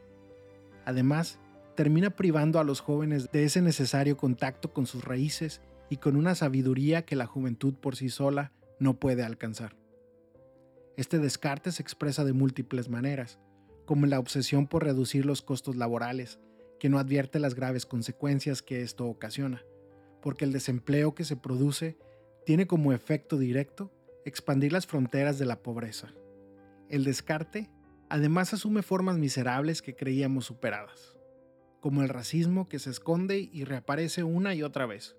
Además, 0.84 1.38
termina 1.76 2.10
privando 2.10 2.58
a 2.58 2.64
los 2.64 2.80
jóvenes 2.80 3.30
de 3.32 3.44
ese 3.44 3.62
necesario 3.62 4.16
contacto 4.16 4.72
con 4.72 4.86
sus 4.86 5.04
raíces 5.04 5.60
y 5.88 5.98
con 5.98 6.16
una 6.16 6.34
sabiduría 6.34 7.02
que 7.02 7.16
la 7.16 7.26
juventud 7.26 7.74
por 7.74 7.96
sí 7.96 8.08
sola 8.08 8.52
no 8.78 8.94
puede 8.94 9.22
alcanzar. 9.22 9.76
Este 10.96 11.18
descarte 11.18 11.72
se 11.72 11.82
expresa 11.82 12.24
de 12.24 12.32
múltiples 12.32 12.88
maneras, 12.88 13.38
como 13.86 14.06
la 14.06 14.18
obsesión 14.18 14.66
por 14.66 14.84
reducir 14.84 15.24
los 15.24 15.42
costos 15.42 15.76
laborales, 15.76 16.40
que 16.80 16.88
no 16.88 16.98
advierte 16.98 17.38
las 17.38 17.54
graves 17.54 17.86
consecuencias 17.86 18.60
que 18.60 18.82
esto 18.82 19.06
ocasiona 19.06 19.62
porque 20.22 20.44
el 20.44 20.52
desempleo 20.52 21.14
que 21.14 21.24
se 21.24 21.36
produce 21.36 21.96
tiene 22.44 22.66
como 22.66 22.92
efecto 22.92 23.38
directo 23.38 23.92
expandir 24.24 24.72
las 24.72 24.86
fronteras 24.86 25.38
de 25.38 25.46
la 25.46 25.62
pobreza. 25.62 26.12
El 26.88 27.04
descarte 27.04 27.70
además 28.08 28.54
asume 28.54 28.82
formas 28.82 29.18
miserables 29.18 29.82
que 29.82 29.94
creíamos 29.94 30.46
superadas, 30.46 31.16
como 31.80 32.02
el 32.02 32.08
racismo 32.08 32.68
que 32.68 32.78
se 32.78 32.90
esconde 32.90 33.38
y 33.52 33.64
reaparece 33.64 34.24
una 34.24 34.54
y 34.54 34.62
otra 34.62 34.86
vez. 34.86 35.16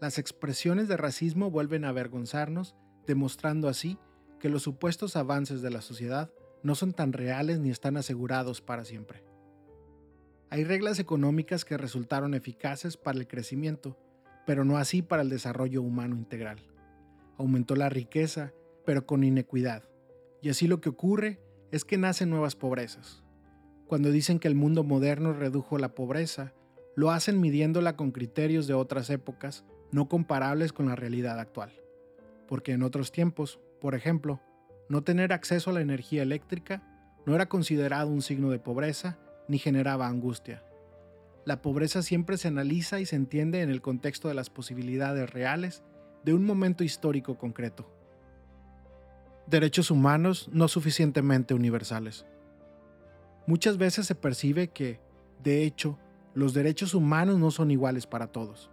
Las 0.00 0.18
expresiones 0.18 0.88
de 0.88 0.96
racismo 0.96 1.50
vuelven 1.50 1.84
a 1.84 1.90
avergonzarnos, 1.90 2.74
demostrando 3.06 3.68
así 3.68 3.98
que 4.40 4.48
los 4.48 4.62
supuestos 4.62 5.16
avances 5.16 5.62
de 5.62 5.70
la 5.70 5.80
sociedad 5.80 6.30
no 6.62 6.74
son 6.74 6.92
tan 6.92 7.12
reales 7.12 7.60
ni 7.60 7.70
están 7.70 7.96
asegurados 7.96 8.60
para 8.60 8.84
siempre. 8.84 9.24
Hay 10.50 10.64
reglas 10.64 10.98
económicas 10.98 11.64
que 11.64 11.76
resultaron 11.76 12.34
eficaces 12.34 12.96
para 12.96 13.18
el 13.18 13.28
crecimiento, 13.28 13.98
pero 14.44 14.64
no 14.64 14.76
así 14.76 15.02
para 15.02 15.22
el 15.22 15.28
desarrollo 15.28 15.82
humano 15.82 16.16
integral. 16.16 16.58
aumentó 17.38 17.76
la 17.76 17.90
riqueza, 17.90 18.54
pero 18.86 19.04
con 19.04 19.22
inequidad. 19.22 19.84
Y 20.46 20.48
así 20.48 20.68
lo 20.68 20.80
que 20.80 20.90
ocurre 20.90 21.40
es 21.72 21.84
que 21.84 21.98
nacen 21.98 22.30
nuevas 22.30 22.54
pobrezas. 22.54 23.24
Cuando 23.88 24.12
dicen 24.12 24.38
que 24.38 24.46
el 24.46 24.54
mundo 24.54 24.84
moderno 24.84 25.32
redujo 25.32 25.76
la 25.76 25.96
pobreza, 25.96 26.52
lo 26.94 27.10
hacen 27.10 27.40
midiéndola 27.40 27.96
con 27.96 28.12
criterios 28.12 28.68
de 28.68 28.74
otras 28.74 29.10
épocas 29.10 29.64
no 29.90 30.08
comparables 30.08 30.72
con 30.72 30.86
la 30.86 30.94
realidad 30.94 31.40
actual. 31.40 31.72
Porque 32.46 32.70
en 32.70 32.84
otros 32.84 33.10
tiempos, 33.10 33.58
por 33.80 33.96
ejemplo, 33.96 34.40
no 34.88 35.02
tener 35.02 35.32
acceso 35.32 35.70
a 35.70 35.72
la 35.72 35.80
energía 35.80 36.22
eléctrica 36.22 36.80
no 37.26 37.34
era 37.34 37.48
considerado 37.48 38.08
un 38.08 38.22
signo 38.22 38.50
de 38.50 38.60
pobreza 38.60 39.18
ni 39.48 39.58
generaba 39.58 40.06
angustia. 40.06 40.62
La 41.44 41.60
pobreza 41.60 42.02
siempre 42.02 42.36
se 42.36 42.46
analiza 42.46 43.00
y 43.00 43.06
se 43.06 43.16
entiende 43.16 43.62
en 43.62 43.70
el 43.70 43.82
contexto 43.82 44.28
de 44.28 44.34
las 44.34 44.48
posibilidades 44.48 45.28
reales 45.28 45.82
de 46.24 46.34
un 46.34 46.44
momento 46.44 46.84
histórico 46.84 47.36
concreto. 47.36 47.95
Derechos 49.46 49.92
humanos 49.92 50.48
no 50.52 50.66
suficientemente 50.66 51.54
universales. 51.54 52.26
Muchas 53.46 53.78
veces 53.78 54.04
se 54.06 54.16
percibe 54.16 54.68
que, 54.68 54.98
de 55.44 55.62
hecho, 55.62 56.00
los 56.34 56.52
derechos 56.52 56.94
humanos 56.94 57.38
no 57.38 57.52
son 57.52 57.70
iguales 57.70 58.08
para 58.08 58.26
todos. 58.26 58.72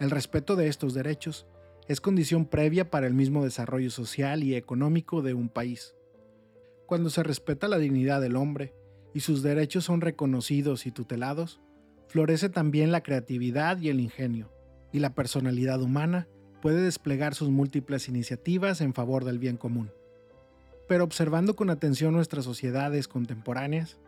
El 0.00 0.10
respeto 0.10 0.56
de 0.56 0.68
estos 0.68 0.94
derechos 0.94 1.46
es 1.88 2.00
condición 2.00 2.46
previa 2.46 2.90
para 2.90 3.06
el 3.06 3.12
mismo 3.12 3.44
desarrollo 3.44 3.90
social 3.90 4.42
y 4.42 4.54
económico 4.54 5.20
de 5.20 5.34
un 5.34 5.50
país. 5.50 5.94
Cuando 6.86 7.10
se 7.10 7.22
respeta 7.22 7.68
la 7.68 7.76
dignidad 7.76 8.22
del 8.22 8.36
hombre 8.36 8.74
y 9.12 9.20
sus 9.20 9.42
derechos 9.42 9.84
son 9.84 10.00
reconocidos 10.00 10.86
y 10.86 10.90
tutelados, 10.90 11.60
florece 12.06 12.48
también 12.48 12.92
la 12.92 13.02
creatividad 13.02 13.78
y 13.78 13.90
el 13.90 14.00
ingenio, 14.00 14.50
y 14.90 15.00
la 15.00 15.14
personalidad 15.14 15.82
humana 15.82 16.28
puede 16.62 16.80
desplegar 16.80 17.34
sus 17.34 17.50
múltiples 17.50 18.08
iniciativas 18.08 18.80
en 18.80 18.94
favor 18.94 19.26
del 19.26 19.38
bien 19.38 19.58
común. 19.58 19.90
Pero 20.88 21.04
observando 21.04 21.54
con 21.54 21.68
atención 21.68 22.14
nuestras 22.14 22.46
sociedades 22.46 23.06
contemporáneas, 23.06 23.98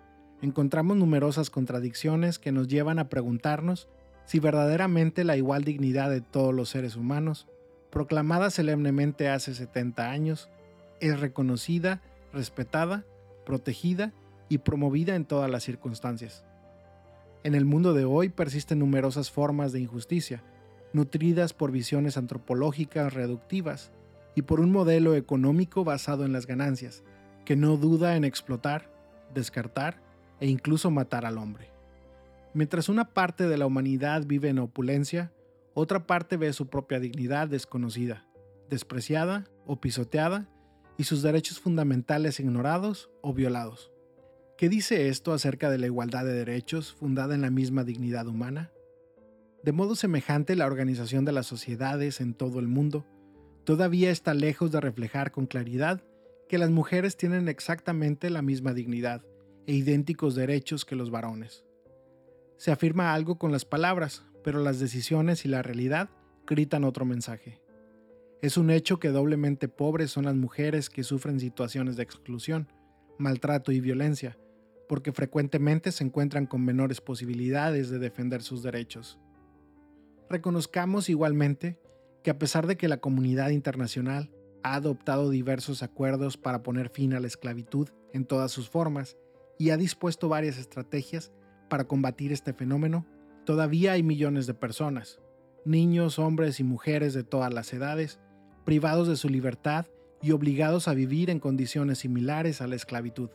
encontramos 0.41 0.97
numerosas 0.97 1.51
contradicciones 1.51 2.39
que 2.39 2.53
nos 2.53 2.69
llevan 2.69 2.99
a 2.99 3.11
preguntarnos 3.11 3.89
si 4.25 4.41
verdaderamente 4.41 5.23
la 5.25 5.37
igual 5.37 5.63
dignidad 5.63 6.11
de 6.11 6.23
todos 6.23 6.55
los 6.55 6.71
seres 6.71 6.97
humanos, 6.97 7.47
proclamada 7.91 8.51
solemnemente 8.51 9.29
hace 9.29 9.55
70 9.55 10.11
años, 10.11 10.49
es 11.01 11.21
reconocida, 11.21 12.01
respetada, 12.33 13.05
protegida 13.45 14.13
y 14.49 14.59
promovida 14.59 15.17
en 15.17 15.27
todas 15.27 15.51
las 15.51 15.65
circunstancias. 15.65 16.45
En 17.43 17.55
el 17.55 17.65
mundo 17.65 17.93
de 17.93 18.05
hoy 18.05 18.31
persisten 18.31 18.79
numerosas 18.79 19.31
formas 19.31 19.73
de 19.73 19.81
injusticia, 19.81 20.43
nutridas 20.93 21.53
por 21.53 21.73
visiones 21.73 22.17
antropológicas 22.17 23.13
reductivas 23.13 23.93
y 24.41 24.43
por 24.43 24.61
un 24.61 24.73
modelo 24.73 25.15
económico 25.15 25.85
basado 25.85 26.25
en 26.25 26.33
las 26.33 26.47
ganancias, 26.47 27.05
que 27.45 27.57
no 27.57 27.77
duda 27.77 28.17
en 28.17 28.25
explotar, 28.25 28.91
descartar 29.35 30.03
e 30.41 30.47
incluso 30.47 30.91
matar 30.91 31.27
al 31.27 31.37
hombre. 31.37 31.71
Mientras 32.55 32.89
una 32.89 33.11
parte 33.11 33.47
de 33.47 33.59
la 33.59 33.67
humanidad 33.67 34.25
vive 34.25 34.49
en 34.49 34.59
opulencia, 34.59 35.31
otra 35.75 36.07
parte 36.07 36.39
ve 36.39 36.55
su 36.55 36.69
propia 36.69 36.99
dignidad 37.01 37.49
desconocida, 37.49 38.27
despreciada 38.71 39.45
o 39.67 39.79
pisoteada 39.79 40.49
y 40.97 41.05
sus 41.05 41.21
derechos 41.21 41.61
fundamentales 41.61 42.41
ignorados 42.41 43.11
o 43.21 43.35
violados. 43.35 43.93
¿Qué 44.57 44.71
dice 44.71 45.09
esto 45.09 45.35
acerca 45.35 45.69
de 45.69 45.77
la 45.77 45.87
igualdad 45.87 46.25
de 46.25 46.33
derechos 46.33 46.95
fundada 46.95 47.35
en 47.35 47.43
la 47.43 47.51
misma 47.51 47.85
dignidad 47.85 48.27
humana? 48.27 48.71
De 49.63 49.73
modo 49.73 49.97
semejante, 49.97 50.57
la 50.57 50.65
organización 50.65 51.27
de 51.27 51.33
las 51.33 51.47
sociedades 51.47 52.23
en 52.23 52.33
todo 52.33 52.59
el 52.59 52.69
mundo 52.69 53.05
todavía 53.65 54.11
está 54.11 54.35
lejos 54.35 54.73
de 54.73 54.81
reflejar 54.81 55.31
con 55.31 55.47
claridad 55.47 56.03
que 56.49 56.59
las 56.59 56.71
mujeres 56.71 57.17
tienen 57.17 57.49
exactamente 57.49 58.31
la 58.31 58.43
misma 58.43 58.75
dignidad 58.75 59.25
e 59.67 59.75
idénticos 59.75 60.35
derechos 60.35 60.85
que 60.85 60.97
los 60.97 61.11
varones. 61.11 61.65
Se 62.57 62.73
afirma 62.73 63.15
algo 63.15 63.39
con 63.39 63.53
las 63.53 63.65
palabras, 63.65 64.25
pero 64.43 64.61
las 64.61 64.81
decisiones 64.81 65.45
y 65.45 65.49
la 65.49 65.63
realidad 65.63 66.11
gritan 66.47 66.85
otro 66.85 67.05
mensaje. 67.05 67.61
Es 68.43 68.57
un 68.57 68.71
hecho 68.71 68.99
que 68.99 69.11
doblemente 69.11 69.69
pobres 69.69 70.11
son 70.11 70.25
las 70.25 70.35
mujeres 70.35 70.91
que 70.91 71.05
sufren 71.05 71.41
situaciones 71.41 71.97
de 71.97 72.03
exclusión, 72.03 72.73
maltrato 73.19 73.71
y 73.71 73.81
violencia, 73.81 74.39
porque 74.89 75.13
frecuentemente 75.13 75.93
se 75.93 76.05
encuentran 76.05 76.47
con 76.47 76.65
menores 76.65 77.01
posibilidades 77.01 77.91
de 77.91 77.99
defender 77.99 78.43
sus 78.43 78.63
derechos 78.63 79.19
reconozcamos 80.31 81.11
igualmente 81.11 81.77
que 82.23 82.31
a 82.31 82.39
pesar 82.39 82.67
de 82.67 82.77
que 82.77 82.89
la 82.89 82.99
comunidad 82.99 83.51
internacional 83.51 84.31
ha 84.63 84.75
adoptado 84.75 85.31
diversos 85.31 85.83
acuerdos 85.83 86.37
para 86.37 86.63
poner 86.63 86.91
fin 86.91 87.15
a 87.15 87.21
la 87.21 87.27
esclavitud 87.27 87.89
en 88.13 88.25
todas 88.25 88.53
sus 88.53 88.69
formas 88.69 89.17
y 89.59 89.71
ha 89.71 89.77
dispuesto 89.77 90.29
varias 90.29 90.59
estrategias 90.59 91.33
para 91.69 91.85
combatir 91.85 92.33
este 92.33 92.53
fenómeno, 92.53 93.07
todavía 93.45 93.93
hay 93.93 94.03
millones 94.03 94.47
de 94.47 94.55
personas, 94.55 95.21
niños, 95.65 96.19
hombres 96.19 96.61
y 96.61 96.65
mujeres 96.65 97.15
de 97.15 97.25
todas 97.25 97.53
las 97.53 97.73
edades, 97.73 98.19
privados 98.65 99.09
de 99.09 99.17
su 99.17 99.29
libertad 99.29 99.87
y 100.23 100.33
obligados 100.33 100.89
a 100.89 100.95
vivir 100.95 101.31
en 101.31 101.41
condiciones 101.41 101.99
similares 101.99 102.61
a 102.61 102.67
la 102.67 102.77
esclavitud. 102.77 103.31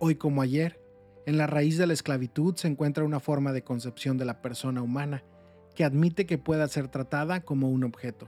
Hoy 0.00 0.16
como 0.16 0.42
ayer, 0.42 0.80
en 1.26 1.36
la 1.36 1.46
raíz 1.46 1.78
de 1.78 1.86
la 1.86 1.92
esclavitud 1.92 2.56
se 2.56 2.68
encuentra 2.68 3.04
una 3.04 3.20
forma 3.20 3.52
de 3.52 3.62
concepción 3.62 4.16
de 4.16 4.24
la 4.24 4.40
persona 4.40 4.82
humana 4.82 5.22
que 5.78 5.84
admite 5.84 6.26
que 6.26 6.38
pueda 6.38 6.66
ser 6.66 6.88
tratada 6.88 7.42
como 7.42 7.70
un 7.70 7.84
objeto. 7.84 8.26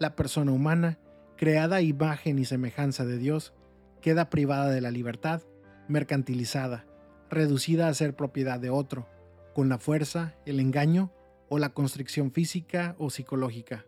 La 0.00 0.16
persona 0.16 0.50
humana, 0.50 0.98
creada 1.36 1.76
a 1.76 1.80
imagen 1.80 2.40
y 2.40 2.44
semejanza 2.44 3.04
de 3.04 3.18
Dios, 3.18 3.54
queda 4.00 4.30
privada 4.30 4.68
de 4.68 4.80
la 4.80 4.90
libertad, 4.90 5.42
mercantilizada, 5.86 6.86
reducida 7.30 7.86
a 7.86 7.94
ser 7.94 8.16
propiedad 8.16 8.58
de 8.58 8.68
otro, 8.68 9.06
con 9.54 9.68
la 9.68 9.78
fuerza, 9.78 10.34
el 10.44 10.58
engaño 10.58 11.12
o 11.48 11.60
la 11.60 11.68
constricción 11.68 12.32
física 12.32 12.96
o 12.98 13.10
psicológica. 13.10 13.86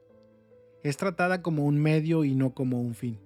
Es 0.85 0.97
tratada 0.97 1.43
como 1.43 1.67
un 1.67 1.79
medio 1.79 2.23
y 2.23 2.37
no 2.37 2.55
como 2.55 2.81
un 2.81 2.95
fin. 2.95 3.19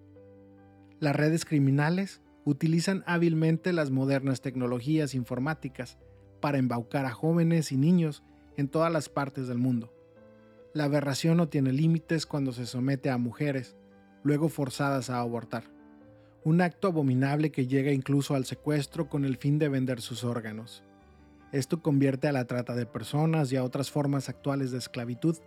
Las 0.99 1.15
redes 1.15 1.45
criminales 1.45 2.23
utilizan 2.47 3.05
hábilmente 3.07 3.75
las 3.75 3.91
modernas 3.91 4.41
tecnologías 4.41 5.15
informáticas 5.15 5.99
para 6.41 6.57
embaucar 6.57 7.05
a 7.05 7.11
jóvenes 7.11 7.71
y 7.71 7.77
niños 7.77 8.25
en 8.57 8.69
todas 8.69 8.93
las 8.93 9.09
partes 9.09 9.49
del 9.49 9.59
mundo. 9.59 9.93
La 10.73 10.85
aberración 10.85 11.37
no 11.37 11.49
tiene 11.49 11.73
límites 11.73 12.27
cuando 12.27 12.53
se 12.53 12.67
somete 12.67 13.11
a 13.11 13.19
mujeres, 13.19 13.77
luego 14.23 14.49
forzadas 14.49 15.09
a 15.11 15.21
abortar. 15.21 15.65
Un 16.45 16.61
acto 16.61 16.89
abominable 16.89 17.51
que 17.51 17.67
llega 17.67 17.93
incluso 17.93 18.35
al 18.35 18.45
secuestro 18.45 19.09
con 19.09 19.25
el 19.25 19.37
fin 19.37 19.59
de 19.59 19.69
vender 19.69 20.01
sus 20.01 20.23
órganos. 20.23 20.85
Esto 21.53 21.81
convierte 21.81 22.29
a 22.29 22.33
la 22.33 22.45
trata 22.47 22.75
de 22.75 22.87
personas 22.87 23.51
y 23.53 23.57
a 23.57 23.65
otras 23.65 23.91
formas 23.91 24.29
actuales 24.29 24.71
de 24.71 24.79
esclavitud 24.79 25.39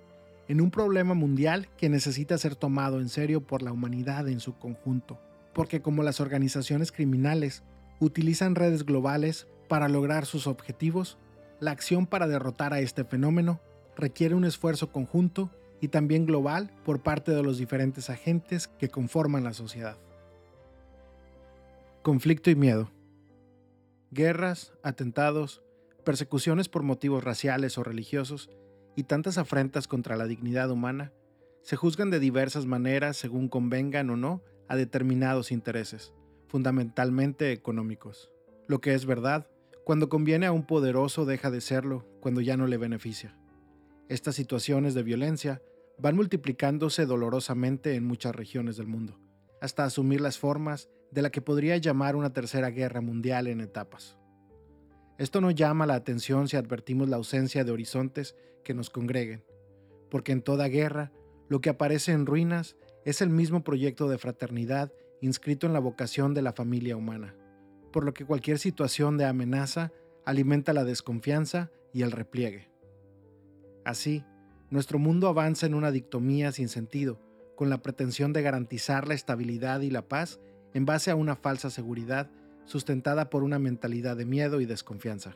en 0.47 0.61
un 0.61 0.71
problema 0.71 1.13
mundial 1.13 1.69
que 1.77 1.89
necesita 1.89 2.37
ser 2.37 2.55
tomado 2.55 2.99
en 2.99 3.09
serio 3.09 3.45
por 3.45 3.61
la 3.61 3.71
humanidad 3.71 4.27
en 4.27 4.39
su 4.39 4.57
conjunto, 4.57 5.19
porque 5.53 5.81
como 5.81 6.01
las 6.01 6.19
organizaciones 6.19 6.91
criminales 6.91 7.63
utilizan 7.99 8.55
redes 8.55 8.83
globales 8.83 9.47
para 9.67 9.87
lograr 9.87 10.25
sus 10.25 10.47
objetivos, 10.47 11.19
la 11.59 11.71
acción 11.71 12.07
para 12.07 12.27
derrotar 12.27 12.73
a 12.73 12.79
este 12.79 13.03
fenómeno 13.03 13.59
requiere 13.95 14.35
un 14.35 14.45
esfuerzo 14.45 14.91
conjunto 14.91 15.51
y 15.81 15.89
también 15.89 16.25
global 16.25 16.71
por 16.83 17.01
parte 17.01 17.31
de 17.31 17.43
los 17.43 17.57
diferentes 17.57 18.09
agentes 18.09 18.67
que 18.67 18.89
conforman 18.89 19.43
la 19.43 19.53
sociedad. 19.53 19.97
Conflicto 22.01 22.49
y 22.49 22.55
miedo. 22.55 22.91
Guerras, 24.11 24.73
atentados, 24.83 25.61
persecuciones 26.03 26.69
por 26.69 26.83
motivos 26.83 27.23
raciales 27.23 27.77
o 27.77 27.83
religiosos 27.83 28.49
y 28.95 29.03
tantas 29.03 29.37
afrentas 29.37 29.87
contra 29.87 30.17
la 30.17 30.25
dignidad 30.25 30.71
humana 30.71 31.11
se 31.61 31.75
juzgan 31.75 32.09
de 32.09 32.19
diversas 32.19 32.65
maneras 32.65 33.17
según 33.17 33.49
convengan 33.49 34.09
o 34.09 34.17
no 34.17 34.41
a 34.67 34.75
determinados 34.75 35.51
intereses, 35.51 36.13
fundamentalmente 36.47 37.51
económicos. 37.51 38.31
Lo 38.67 38.81
que 38.81 38.93
es 38.93 39.05
verdad 39.05 39.47
cuando 39.89 40.07
conviene 40.07 40.45
a 40.45 40.51
un 40.51 40.67
poderoso 40.67 41.25
deja 41.25 41.49
de 41.49 41.61
serlo 41.61 42.05
cuando 42.19 42.41
ya 42.41 42.55
no 42.55 42.67
le 42.67 42.77
beneficia. 42.77 43.35
Estas 44.07 44.35
situaciones 44.35 44.93
de 44.93 45.01
violencia 45.01 45.63
van 45.97 46.15
multiplicándose 46.15 47.07
dolorosamente 47.07 47.95
en 47.95 48.05
muchas 48.05 48.35
regiones 48.35 48.77
del 48.77 48.85
mundo, 48.85 49.19
hasta 49.61 49.85
asumir 49.85 50.21
las 50.21 50.37
formas 50.37 50.89
de 51.09 51.23
la 51.23 51.31
que 51.31 51.41
podría 51.41 51.75
llamar 51.77 52.15
una 52.15 52.31
tercera 52.33 52.69
guerra 52.69 53.01
mundial 53.01 53.47
en 53.47 53.61
etapas. 53.61 54.15
Esto 55.17 55.41
no 55.41 55.49
llama 55.49 55.87
la 55.87 55.95
atención 55.95 56.47
si 56.47 56.55
advertimos 56.55 57.09
la 57.09 57.15
ausencia 57.15 57.63
de 57.63 57.71
horizontes 57.71 58.35
que 58.63 58.75
nos 58.75 58.91
congreguen, 58.91 59.43
porque 60.11 60.33
en 60.33 60.43
toda 60.43 60.67
guerra 60.67 61.11
lo 61.47 61.61
que 61.61 61.71
aparece 61.71 62.11
en 62.11 62.27
ruinas 62.27 62.75
es 63.05 63.23
el 63.23 63.31
mismo 63.31 63.63
proyecto 63.63 64.07
de 64.07 64.19
fraternidad 64.19 64.93
inscrito 65.19 65.65
en 65.65 65.73
la 65.73 65.79
vocación 65.79 66.35
de 66.35 66.43
la 66.43 66.53
familia 66.53 66.95
humana 66.95 67.38
por 67.91 68.03
lo 68.03 68.13
que 68.13 68.25
cualquier 68.25 68.59
situación 68.59 69.17
de 69.17 69.25
amenaza 69.25 69.91
alimenta 70.25 70.73
la 70.73 70.83
desconfianza 70.83 71.71
y 71.93 72.03
el 72.03 72.11
repliegue. 72.11 72.69
Así, 73.85 74.23
nuestro 74.69 74.99
mundo 74.99 75.27
avanza 75.27 75.65
en 75.65 75.73
una 75.73 75.91
dictomía 75.91 76.51
sin 76.51 76.69
sentido, 76.69 77.19
con 77.55 77.69
la 77.69 77.81
pretensión 77.81 78.33
de 78.33 78.41
garantizar 78.41 79.07
la 79.07 79.15
estabilidad 79.15 79.81
y 79.81 79.89
la 79.89 80.07
paz 80.07 80.39
en 80.73 80.85
base 80.85 81.11
a 81.11 81.15
una 81.15 81.35
falsa 81.35 81.69
seguridad 81.69 82.29
sustentada 82.65 83.29
por 83.29 83.43
una 83.43 83.57
mentalidad 83.57 84.15
de 84.15 84.25
miedo 84.25 84.61
y 84.61 84.65
desconfianza. 84.65 85.35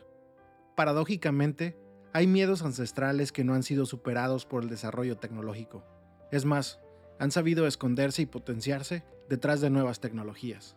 Paradójicamente, 0.76 1.76
hay 2.12 2.28
miedos 2.28 2.62
ancestrales 2.62 3.32
que 3.32 3.42
no 3.42 3.54
han 3.54 3.64
sido 3.64 3.86
superados 3.86 4.46
por 4.46 4.62
el 4.62 4.68
desarrollo 4.68 5.18
tecnológico. 5.18 5.84
Es 6.30 6.44
más, 6.44 6.80
han 7.18 7.32
sabido 7.32 7.66
esconderse 7.66 8.22
y 8.22 8.26
potenciarse 8.26 9.04
detrás 9.28 9.60
de 9.60 9.70
nuevas 9.70 10.00
tecnologías. 10.00 10.76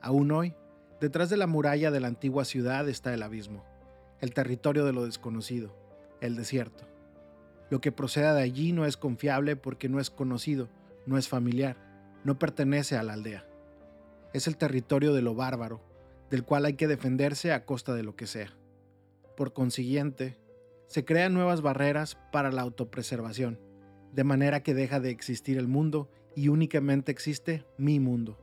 Aún 0.00 0.32
hoy, 0.32 0.54
detrás 1.00 1.30
de 1.30 1.36
la 1.36 1.46
muralla 1.46 1.90
de 1.90 2.00
la 2.00 2.08
antigua 2.08 2.44
ciudad 2.44 2.88
está 2.88 3.14
el 3.14 3.22
abismo, 3.22 3.64
el 4.20 4.34
territorio 4.34 4.84
de 4.84 4.92
lo 4.92 5.04
desconocido, 5.04 5.76
el 6.20 6.36
desierto. 6.36 6.84
Lo 7.70 7.80
que 7.80 7.92
proceda 7.92 8.34
de 8.34 8.42
allí 8.42 8.72
no 8.72 8.84
es 8.86 8.96
confiable 8.96 9.56
porque 9.56 9.88
no 9.88 10.00
es 10.00 10.10
conocido, 10.10 10.68
no 11.06 11.18
es 11.18 11.28
familiar, 11.28 11.76
no 12.24 12.38
pertenece 12.38 12.96
a 12.96 13.02
la 13.02 13.12
aldea. 13.12 13.46
Es 14.32 14.46
el 14.46 14.56
territorio 14.56 15.12
de 15.12 15.22
lo 15.22 15.34
bárbaro, 15.34 15.80
del 16.30 16.44
cual 16.44 16.64
hay 16.64 16.74
que 16.74 16.88
defenderse 16.88 17.52
a 17.52 17.64
costa 17.64 17.94
de 17.94 18.02
lo 18.02 18.16
que 18.16 18.26
sea. 18.26 18.52
Por 19.36 19.52
consiguiente, 19.52 20.38
se 20.86 21.04
crean 21.04 21.34
nuevas 21.34 21.60
barreras 21.60 22.18
para 22.32 22.50
la 22.50 22.62
autopreservación, 22.62 23.60
de 24.12 24.24
manera 24.24 24.62
que 24.62 24.74
deja 24.74 25.00
de 25.00 25.10
existir 25.10 25.58
el 25.58 25.68
mundo 25.68 26.10
y 26.34 26.48
únicamente 26.48 27.12
existe 27.12 27.66
mi 27.76 28.00
mundo, 28.00 28.38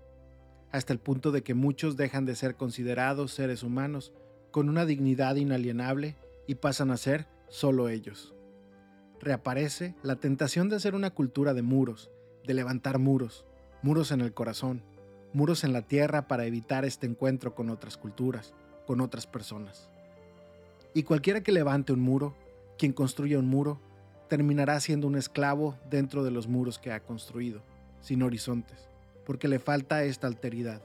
hasta 0.75 0.93
el 0.93 0.99
punto 0.99 1.31
de 1.31 1.43
que 1.43 1.53
muchos 1.53 1.97
dejan 1.97 2.25
de 2.25 2.35
ser 2.35 2.55
considerados 2.55 3.31
seres 3.33 3.63
humanos 3.63 4.13
con 4.51 4.69
una 4.69 4.85
dignidad 4.85 5.35
inalienable 5.35 6.15
y 6.47 6.55
pasan 6.55 6.91
a 6.91 6.97
ser 6.97 7.27
solo 7.49 7.89
ellos 7.89 8.35
reaparece 9.25 9.95
la 10.03 10.15
tentación 10.15 10.69
de 10.69 10.75
hacer 10.75 10.95
una 10.95 11.09
cultura 11.09 11.53
de 11.53 11.63
muros, 11.63 12.11
de 12.45 12.53
levantar 12.53 12.99
muros, 12.99 13.45
muros 13.81 14.11
en 14.11 14.21
el 14.21 14.33
corazón, 14.33 14.83
muros 15.33 15.63
en 15.63 15.73
la 15.73 15.81
tierra 15.81 16.27
para 16.27 16.45
evitar 16.45 16.85
este 16.85 17.07
encuentro 17.07 17.55
con 17.55 17.69
otras 17.69 17.97
culturas, 17.97 18.53
con 18.85 19.01
otras 19.01 19.27
personas. 19.27 19.89
Y 20.93 21.03
cualquiera 21.03 21.41
que 21.41 21.51
levante 21.51 21.91
un 21.91 21.99
muro, 22.01 22.35
quien 22.77 22.93
construya 22.93 23.39
un 23.39 23.47
muro, 23.47 23.81
terminará 24.29 24.79
siendo 24.79 25.07
un 25.07 25.15
esclavo 25.15 25.75
dentro 25.89 26.23
de 26.23 26.31
los 26.31 26.47
muros 26.47 26.79
que 26.79 26.91
ha 26.91 26.99
construido, 27.01 27.61
sin 28.01 28.21
horizontes, 28.21 28.89
porque 29.25 29.47
le 29.47 29.59
falta 29.59 30.03
esta 30.03 30.27
alteridad. 30.27 30.81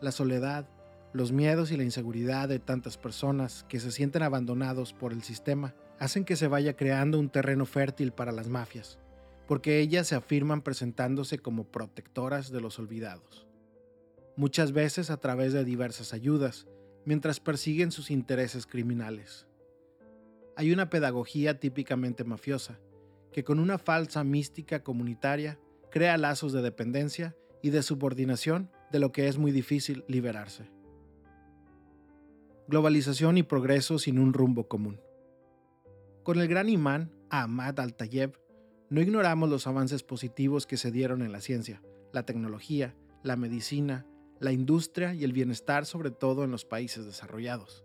La 0.00 0.12
soledad, 0.12 0.68
los 1.12 1.32
miedos 1.32 1.70
y 1.72 1.76
la 1.76 1.84
inseguridad 1.84 2.48
de 2.48 2.58
tantas 2.58 2.98
personas 2.98 3.64
que 3.68 3.80
se 3.80 3.90
sienten 3.90 4.22
abandonados 4.22 4.92
por 4.92 5.12
el 5.12 5.22
sistema 5.22 5.74
hacen 5.98 6.24
que 6.24 6.36
se 6.36 6.48
vaya 6.48 6.76
creando 6.76 7.18
un 7.18 7.30
terreno 7.30 7.64
fértil 7.64 8.12
para 8.12 8.32
las 8.32 8.48
mafias, 8.48 8.98
porque 9.48 9.80
ellas 9.80 10.06
se 10.08 10.14
afirman 10.14 10.60
presentándose 10.60 11.38
como 11.38 11.64
protectoras 11.64 12.50
de 12.50 12.60
los 12.60 12.78
olvidados. 12.78 13.46
Muchas 14.36 14.72
veces 14.72 15.10
a 15.10 15.16
través 15.16 15.54
de 15.54 15.64
diversas 15.64 16.12
ayudas, 16.12 16.66
mientras 17.06 17.40
persiguen 17.40 17.92
sus 17.92 18.10
intereses 18.10 18.66
criminales. 18.66 19.46
Hay 20.56 20.72
una 20.72 20.90
pedagogía 20.90 21.58
típicamente 21.58 22.24
mafiosa, 22.24 22.78
que 23.32 23.44
con 23.44 23.58
una 23.58 23.78
falsa 23.78 24.24
mística 24.24 24.82
comunitaria 24.82 25.58
crea 25.90 26.16
lazos 26.18 26.52
de 26.52 26.62
dependencia 26.62 27.36
y 27.62 27.70
de 27.70 27.82
subordinación 27.82 28.70
de 28.92 28.98
lo 28.98 29.12
que 29.12 29.28
es 29.28 29.38
muy 29.38 29.52
difícil 29.52 30.04
liberarse. 30.08 30.70
Globalización 32.68 33.38
y 33.38 33.42
progreso 33.42 33.98
sin 33.98 34.18
un 34.18 34.32
rumbo 34.32 34.68
común. 34.68 35.00
Con 36.22 36.40
el 36.40 36.48
gran 36.48 36.68
imán 36.68 37.12
Ahmad 37.30 37.78
Al-Tayeb, 37.78 38.38
no 38.88 39.00
ignoramos 39.00 39.48
los 39.48 39.66
avances 39.66 40.02
positivos 40.02 40.66
que 40.66 40.76
se 40.76 40.90
dieron 40.90 41.22
en 41.22 41.32
la 41.32 41.40
ciencia, 41.40 41.82
la 42.12 42.24
tecnología, 42.24 42.94
la 43.22 43.36
medicina, 43.36 44.06
la 44.40 44.52
industria 44.52 45.14
y 45.14 45.24
el 45.24 45.32
bienestar, 45.32 45.86
sobre 45.86 46.10
todo 46.10 46.44
en 46.44 46.50
los 46.50 46.64
países 46.64 47.04
desarrollados. 47.04 47.84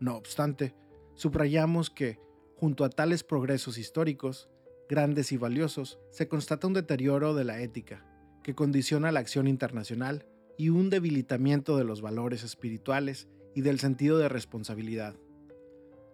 No 0.00 0.16
obstante, 0.16 0.74
subrayamos 1.14 1.90
que, 1.90 2.18
junto 2.56 2.84
a 2.84 2.90
tales 2.90 3.24
progresos 3.24 3.78
históricos, 3.78 4.50
grandes 4.88 5.32
y 5.32 5.36
valiosos, 5.36 5.98
se 6.10 6.28
constata 6.28 6.66
un 6.66 6.74
deterioro 6.74 7.34
de 7.34 7.44
la 7.44 7.60
ética, 7.60 8.04
que 8.42 8.54
condiciona 8.54 9.12
la 9.12 9.20
acción 9.20 9.46
internacional 9.46 10.26
y 10.56 10.68
un 10.68 10.90
debilitamiento 10.90 11.76
de 11.76 11.84
los 11.84 12.02
valores 12.02 12.44
espirituales 12.44 13.28
y 13.54 13.62
del 13.62 13.80
sentido 13.80 14.18
de 14.18 14.28
responsabilidad. 14.28 15.16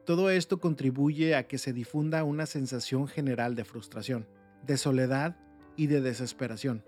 Todo 0.05 0.31
esto 0.31 0.61
contribuye 0.61 1.35
a 1.35 1.47
que 1.47 1.59
se 1.59 1.73
difunda 1.73 2.25
una 2.25 2.47
sensación 2.47 3.07
general 3.07 3.55
de 3.55 3.65
frustración, 3.65 4.27
de 4.67 4.77
soledad 4.77 5.37
y 5.77 5.87
de 5.87 6.01
desesperación. 6.01 6.85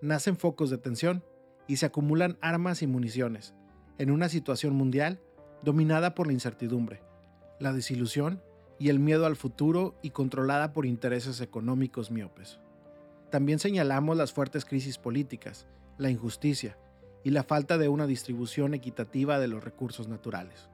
Nacen 0.00 0.36
focos 0.36 0.70
de 0.70 0.78
tensión 0.78 1.24
y 1.66 1.76
se 1.76 1.86
acumulan 1.86 2.38
armas 2.40 2.82
y 2.82 2.86
municiones 2.86 3.54
en 3.98 4.10
una 4.10 4.28
situación 4.28 4.74
mundial 4.74 5.20
dominada 5.62 6.14
por 6.14 6.26
la 6.26 6.32
incertidumbre, 6.32 7.02
la 7.60 7.72
desilusión 7.72 8.42
y 8.78 8.88
el 8.88 8.98
miedo 8.98 9.26
al 9.26 9.36
futuro 9.36 9.94
y 10.02 10.10
controlada 10.10 10.72
por 10.72 10.86
intereses 10.86 11.40
económicos 11.40 12.10
miopes. 12.10 12.60
También 13.30 13.58
señalamos 13.58 14.16
las 14.16 14.32
fuertes 14.32 14.64
crisis 14.64 14.98
políticas, 14.98 15.66
la 15.98 16.10
injusticia 16.10 16.78
y 17.22 17.30
la 17.30 17.42
falta 17.42 17.78
de 17.78 17.88
una 17.88 18.06
distribución 18.06 18.74
equitativa 18.74 19.38
de 19.38 19.48
los 19.48 19.64
recursos 19.64 20.08
naturales 20.08 20.68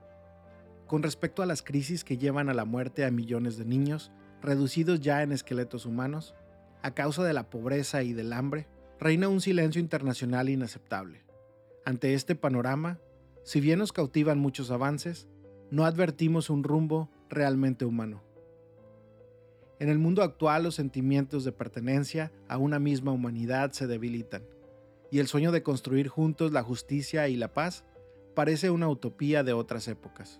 con 0.91 1.03
respecto 1.03 1.41
a 1.41 1.45
las 1.45 1.63
crisis 1.63 2.03
que 2.03 2.17
llevan 2.17 2.49
a 2.49 2.53
la 2.53 2.65
muerte 2.65 3.05
a 3.05 3.11
millones 3.11 3.57
de 3.57 3.63
niños, 3.63 4.11
reducidos 4.41 4.99
ya 4.99 5.23
en 5.23 5.31
esqueletos 5.31 5.85
humanos, 5.85 6.35
a 6.81 6.93
causa 6.93 7.23
de 7.23 7.31
la 7.31 7.49
pobreza 7.49 8.03
y 8.03 8.11
del 8.11 8.33
hambre, 8.33 8.67
reina 8.99 9.29
un 9.29 9.39
silencio 9.39 9.79
internacional 9.79 10.49
inaceptable. 10.49 11.23
Ante 11.85 12.13
este 12.13 12.35
panorama, 12.35 12.99
si 13.45 13.61
bien 13.61 13.79
nos 13.79 13.93
cautivan 13.93 14.37
muchos 14.37 14.69
avances, 14.69 15.29
no 15.69 15.85
advertimos 15.85 16.49
un 16.49 16.61
rumbo 16.61 17.09
realmente 17.31 17.85
humano. 17.85 18.21
En 19.79 19.89
el 19.89 19.97
mundo 19.97 20.21
actual 20.21 20.61
los 20.61 20.75
sentimientos 20.75 21.43
de 21.43 21.51
pertenencia 21.51 22.31
a 22.47 22.59
una 22.59 22.77
misma 22.77 23.11
humanidad 23.11 23.71
se 23.71 23.87
debilitan, 23.87 24.43
y 25.09 25.17
el 25.17 25.27
sueño 25.27 25.51
de 25.51 25.63
construir 25.63 26.07
juntos 26.07 26.51
la 26.51 26.61
justicia 26.61 27.27
y 27.27 27.35
la 27.35 27.51
paz 27.51 27.83
parece 28.35 28.69
una 28.69 28.87
utopía 28.87 29.43
de 29.43 29.53
otras 29.53 29.87
épocas 29.87 30.39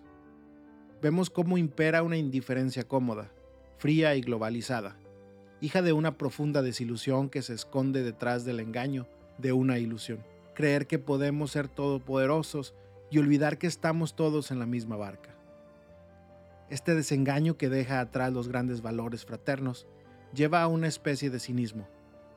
vemos 1.01 1.31
cómo 1.31 1.57
impera 1.57 2.03
una 2.03 2.17
indiferencia 2.17 2.87
cómoda, 2.87 3.31
fría 3.77 4.15
y 4.15 4.21
globalizada, 4.21 4.95
hija 5.59 5.81
de 5.81 5.93
una 5.93 6.17
profunda 6.17 6.61
desilusión 6.61 7.29
que 7.29 7.41
se 7.41 7.53
esconde 7.53 8.03
detrás 8.03 8.45
del 8.45 8.59
engaño 8.59 9.07
de 9.39 9.51
una 9.51 9.79
ilusión. 9.79 10.23
Creer 10.53 10.85
que 10.85 10.99
podemos 10.99 11.51
ser 11.51 11.67
todopoderosos 11.67 12.75
y 13.09 13.17
olvidar 13.17 13.57
que 13.57 13.67
estamos 13.67 14.15
todos 14.15 14.51
en 14.51 14.59
la 14.59 14.65
misma 14.65 14.95
barca. 14.95 15.35
Este 16.71 16.95
desengaño 16.95 17.57
que 17.57 17.67
deja 17.67 17.99
atrás 17.99 18.31
los 18.31 18.47
grandes 18.47 18.81
valores 18.81 19.25
fraternos 19.25 19.87
lleva 20.33 20.61
a 20.61 20.67
una 20.67 20.87
especie 20.87 21.29
de 21.29 21.41
cinismo. 21.41 21.89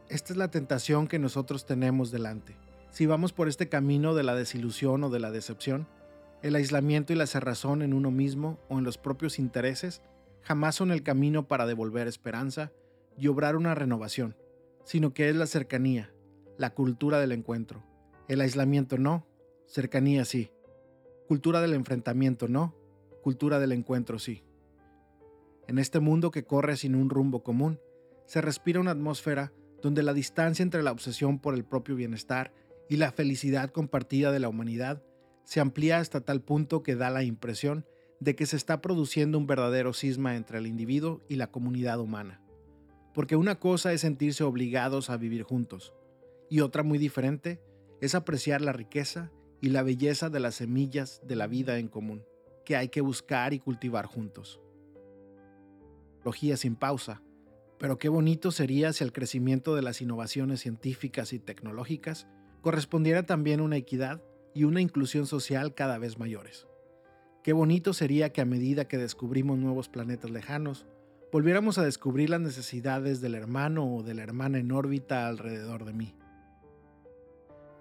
Esta 0.09 0.33
es 0.33 0.37
la 0.37 0.51
tentación 0.51 1.07
que 1.07 1.21
nosotros 1.21 1.67
tenemos 1.67 2.11
delante. 2.11 2.57
Si 2.91 3.07
vamos 3.07 3.33
por 3.33 3.47
este 3.47 3.69
camino 3.69 4.13
de 4.13 4.25
la 4.25 4.35
desilusión 4.35 5.05
o 5.05 5.11
de 5.11 5.21
la 5.21 5.31
decepción, 5.31 5.87
el 6.43 6.57
aislamiento 6.57 7.13
y 7.13 7.17
la 7.17 7.29
cerrazón 7.29 7.81
en 7.81 7.95
uno 7.95 8.11
mismo 8.11 8.59
o 8.69 8.79
en 8.79 8.85
los 8.85 8.99
propios 8.99 9.39
intereses 9.39 10.03
jamás 10.43 10.75
son 10.75 10.91
el 10.91 11.05
camino 11.05 11.47
para 11.47 11.65
devolver 11.65 12.09
esperanza 12.09 12.73
y 13.17 13.29
obrar 13.29 13.55
una 13.55 13.77
renovación, 13.77 14.37
sino 14.83 15.15
que 15.15 15.29
es 15.29 15.37
la 15.37 15.47
cercanía, 15.47 16.13
la 16.59 16.71
cultura 16.71 17.21
del 17.21 17.31
encuentro. 17.31 17.85
El 18.27 18.41
aislamiento 18.41 18.99
no, 18.99 19.29
cercanía 19.69 20.25
sí. 20.25 20.51
Cultura 21.29 21.61
del 21.61 21.75
enfrentamiento 21.75 22.49
no, 22.49 22.75
cultura 23.25 23.59
del 23.59 23.73
encuentro 23.73 24.19
sí. 24.19 24.43
En 25.67 25.79
este 25.79 25.99
mundo 25.99 26.31
que 26.31 26.45
corre 26.45 26.77
sin 26.77 26.95
un 26.95 27.09
rumbo 27.09 27.43
común, 27.43 27.81
se 28.27 28.43
respira 28.43 28.81
una 28.81 28.91
atmósfera 28.91 29.51
donde 29.81 30.03
la 30.03 30.13
distancia 30.13 30.63
entre 30.63 30.83
la 30.83 30.93
obsesión 30.93 31.39
por 31.39 31.55
el 31.55 31.65
propio 31.65 31.97
bienestar 31.97 32.53
y 32.91 32.99
la 32.99 33.13
felicidad 33.13 33.71
compartida 33.71 34.31
de 34.31 34.41
la 34.41 34.51
humanidad 34.51 35.03
se 35.43 35.61
amplía 35.61 36.01
hasta 36.01 36.21
tal 36.21 36.43
punto 36.43 36.83
que 36.83 36.97
da 36.97 37.09
la 37.09 37.23
impresión 37.23 37.87
de 38.21 38.37
que 38.37 38.45
se 38.45 38.57
está 38.57 38.83
produciendo 38.83 39.39
un 39.39 39.47
verdadero 39.47 39.95
cisma 39.95 40.37
entre 40.37 40.59
el 40.59 40.67
individuo 40.67 41.23
y 41.27 41.37
la 41.37 41.51
comunidad 41.51 42.01
humana. 42.01 42.43
Porque 43.15 43.37
una 43.37 43.59
cosa 43.59 43.95
es 43.95 44.03
sentirse 44.03 44.45
obligados 44.45 45.09
a 45.09 45.17
vivir 45.17 45.45
juntos, 45.45 45.95
y 46.51 46.61
otra 46.61 46.83
muy 46.83 46.99
diferente 46.99 47.63
es 48.03 48.15
apreciar 48.15 48.61
la 48.61 48.75
riqueza 48.75 49.33
y 49.63 49.71
la 49.71 49.83
belleza 49.83 50.29
de 50.29 50.41
las 50.41 50.57
semillas 50.57 51.23
de 51.27 51.37
la 51.37 51.47
vida 51.47 51.79
en 51.79 51.89
común, 51.89 52.23
que 52.65 52.77
hay 52.77 52.89
que 52.89 53.01
buscar 53.01 53.53
y 53.53 53.59
cultivar 53.59 54.07
juntos. 54.07 54.61
Logía 56.25 56.57
sin 56.57 56.77
pausa, 56.77 57.23
pero 57.79 57.99
qué 57.99 58.09
bonito 58.09 58.51
sería 58.51 58.93
si 58.93 59.05
al 59.05 59.13
crecimiento 59.13 59.75
de 59.75 59.83
las 59.83 60.01
innovaciones 60.01 60.61
científicas 60.61 61.33
y 61.33 61.39
tecnológicas 61.39 62.27
correspondiera 62.63 63.25
también 63.25 63.61
una 63.61 63.77
equidad 63.77 64.23
y 64.55 64.65
una 64.65 64.81
inclusión 64.81 65.27
social 65.27 65.75
cada 65.75 65.99
vez 65.99 66.19
mayores. 66.19 66.67
Qué 67.43 67.53
bonito 67.53 67.93
sería 67.93 68.33
que 68.33 68.41
a 68.41 68.47
medida 68.47 68.89
que 68.89 68.97
descubrimos 68.97 69.59
nuevos 69.59 69.91
planetas 69.91 70.31
lejanos, 70.31 70.87
volviéramos 71.31 71.77
a 71.77 71.85
descubrir 71.85 72.31
las 72.31 72.41
necesidades 72.41 73.21
del 73.21 73.35
hermano 73.35 73.97
o 73.97 74.03
de 74.03 74.15
la 74.15 74.23
hermana 74.23 74.59
en 74.59 74.73
órbita 74.73 75.29
alrededor 75.29 75.85
de 75.85 75.93
mí. 75.93 76.15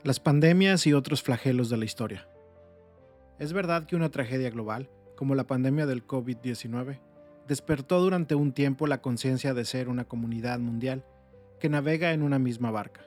Las 0.04 0.20
pandemias 0.20 0.86
y 0.86 0.92
otros 0.92 1.24
flagelos 1.24 1.70
de 1.70 1.78
la 1.78 1.86
historia. 1.86 2.28
Es 3.40 3.54
verdad 3.54 3.86
que 3.86 3.96
una 3.96 4.10
tragedia 4.10 4.50
global, 4.50 4.90
como 5.16 5.36
la 5.36 5.48
pandemia 5.48 5.86
del 5.86 6.06
COVID-19, 6.06 7.00
despertó 7.48 8.00
durante 8.00 8.36
un 8.36 8.54
tiempo 8.54 8.88
la 8.88 9.02
conciencia 9.02 9.54
de 9.54 9.66
ser 9.66 9.90
una 9.90 10.06
comunidad 10.06 10.60
mundial 10.60 11.04
que 11.60 11.70
navega 11.70 12.14
en 12.14 12.24
una 12.24 12.40
misma 12.40 12.72
barca, 12.72 13.02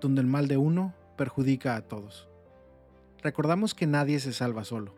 donde 0.00 0.20
el 0.20 0.26
mal 0.26 0.48
de 0.48 0.56
uno 0.56 0.94
perjudica 1.16 1.76
a 1.76 1.82
todos. 1.82 2.28
Recordamos 3.22 3.74
que 3.74 3.86
nadie 3.86 4.20
se 4.20 4.32
salva 4.32 4.64
solo, 4.64 4.94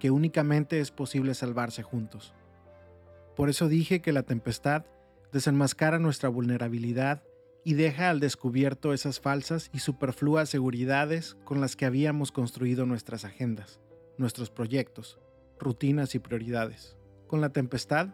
que 0.00 0.10
únicamente 0.10 0.80
es 0.80 0.90
posible 0.90 1.34
salvarse 1.34 1.82
juntos. 1.82 2.34
Por 3.36 3.48
eso 3.48 3.68
dije 3.68 4.00
que 4.00 4.12
la 4.12 4.22
tempestad 4.22 4.84
desenmascara 5.32 5.98
nuestra 5.98 6.28
vulnerabilidad 6.28 7.22
y 7.64 7.74
deja 7.74 8.10
al 8.10 8.20
descubierto 8.20 8.92
esas 8.92 9.20
falsas 9.20 9.70
y 9.72 9.78
superfluas 9.78 10.50
seguridades 10.50 11.36
con 11.44 11.60
las 11.60 11.76
que 11.76 11.86
habíamos 11.86 12.30
construido 12.30 12.84
nuestras 12.84 13.24
agendas, 13.24 13.80
nuestros 14.18 14.50
proyectos, 14.50 15.18
rutinas 15.58 16.14
y 16.14 16.18
prioridades. 16.18 16.96
Con 17.26 17.40
la 17.40 17.48
tempestad, 17.48 18.08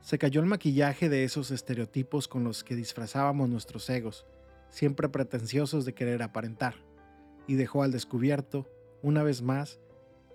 se 0.00 0.18
cayó 0.18 0.40
el 0.40 0.46
maquillaje 0.46 1.08
de 1.08 1.24
esos 1.24 1.50
estereotipos 1.50 2.28
con 2.28 2.44
los 2.44 2.64
que 2.64 2.76
disfrazábamos 2.76 3.48
nuestros 3.48 3.88
egos, 3.90 4.26
siempre 4.70 5.08
pretenciosos 5.08 5.84
de 5.84 5.94
querer 5.94 6.22
aparentar, 6.22 6.74
y 7.46 7.54
dejó 7.54 7.82
al 7.82 7.92
descubierto, 7.92 8.68
una 9.02 9.22
vez 9.22 9.42
más, 9.42 9.80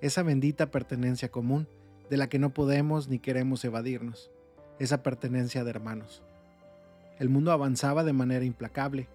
esa 0.01 0.21
bendita 0.21 0.69
pertenencia 0.71 1.29
común 1.29 1.67
de 2.09 2.17
la 2.17 2.29
que 2.29 2.39
no 2.39 2.53
podemos 2.53 3.07
ni 3.07 3.19
queremos 3.19 3.65
evadirnos, 3.65 4.31
esa 4.79 5.03
pertenencia 5.03 5.63
de 5.63 5.71
hermanos. 5.71 6.23
El 7.19 7.29
mundo 7.29 7.51
avanzaba 7.51 8.03
de 8.03 8.13
manera 8.13 8.45
implacable 8.45 9.09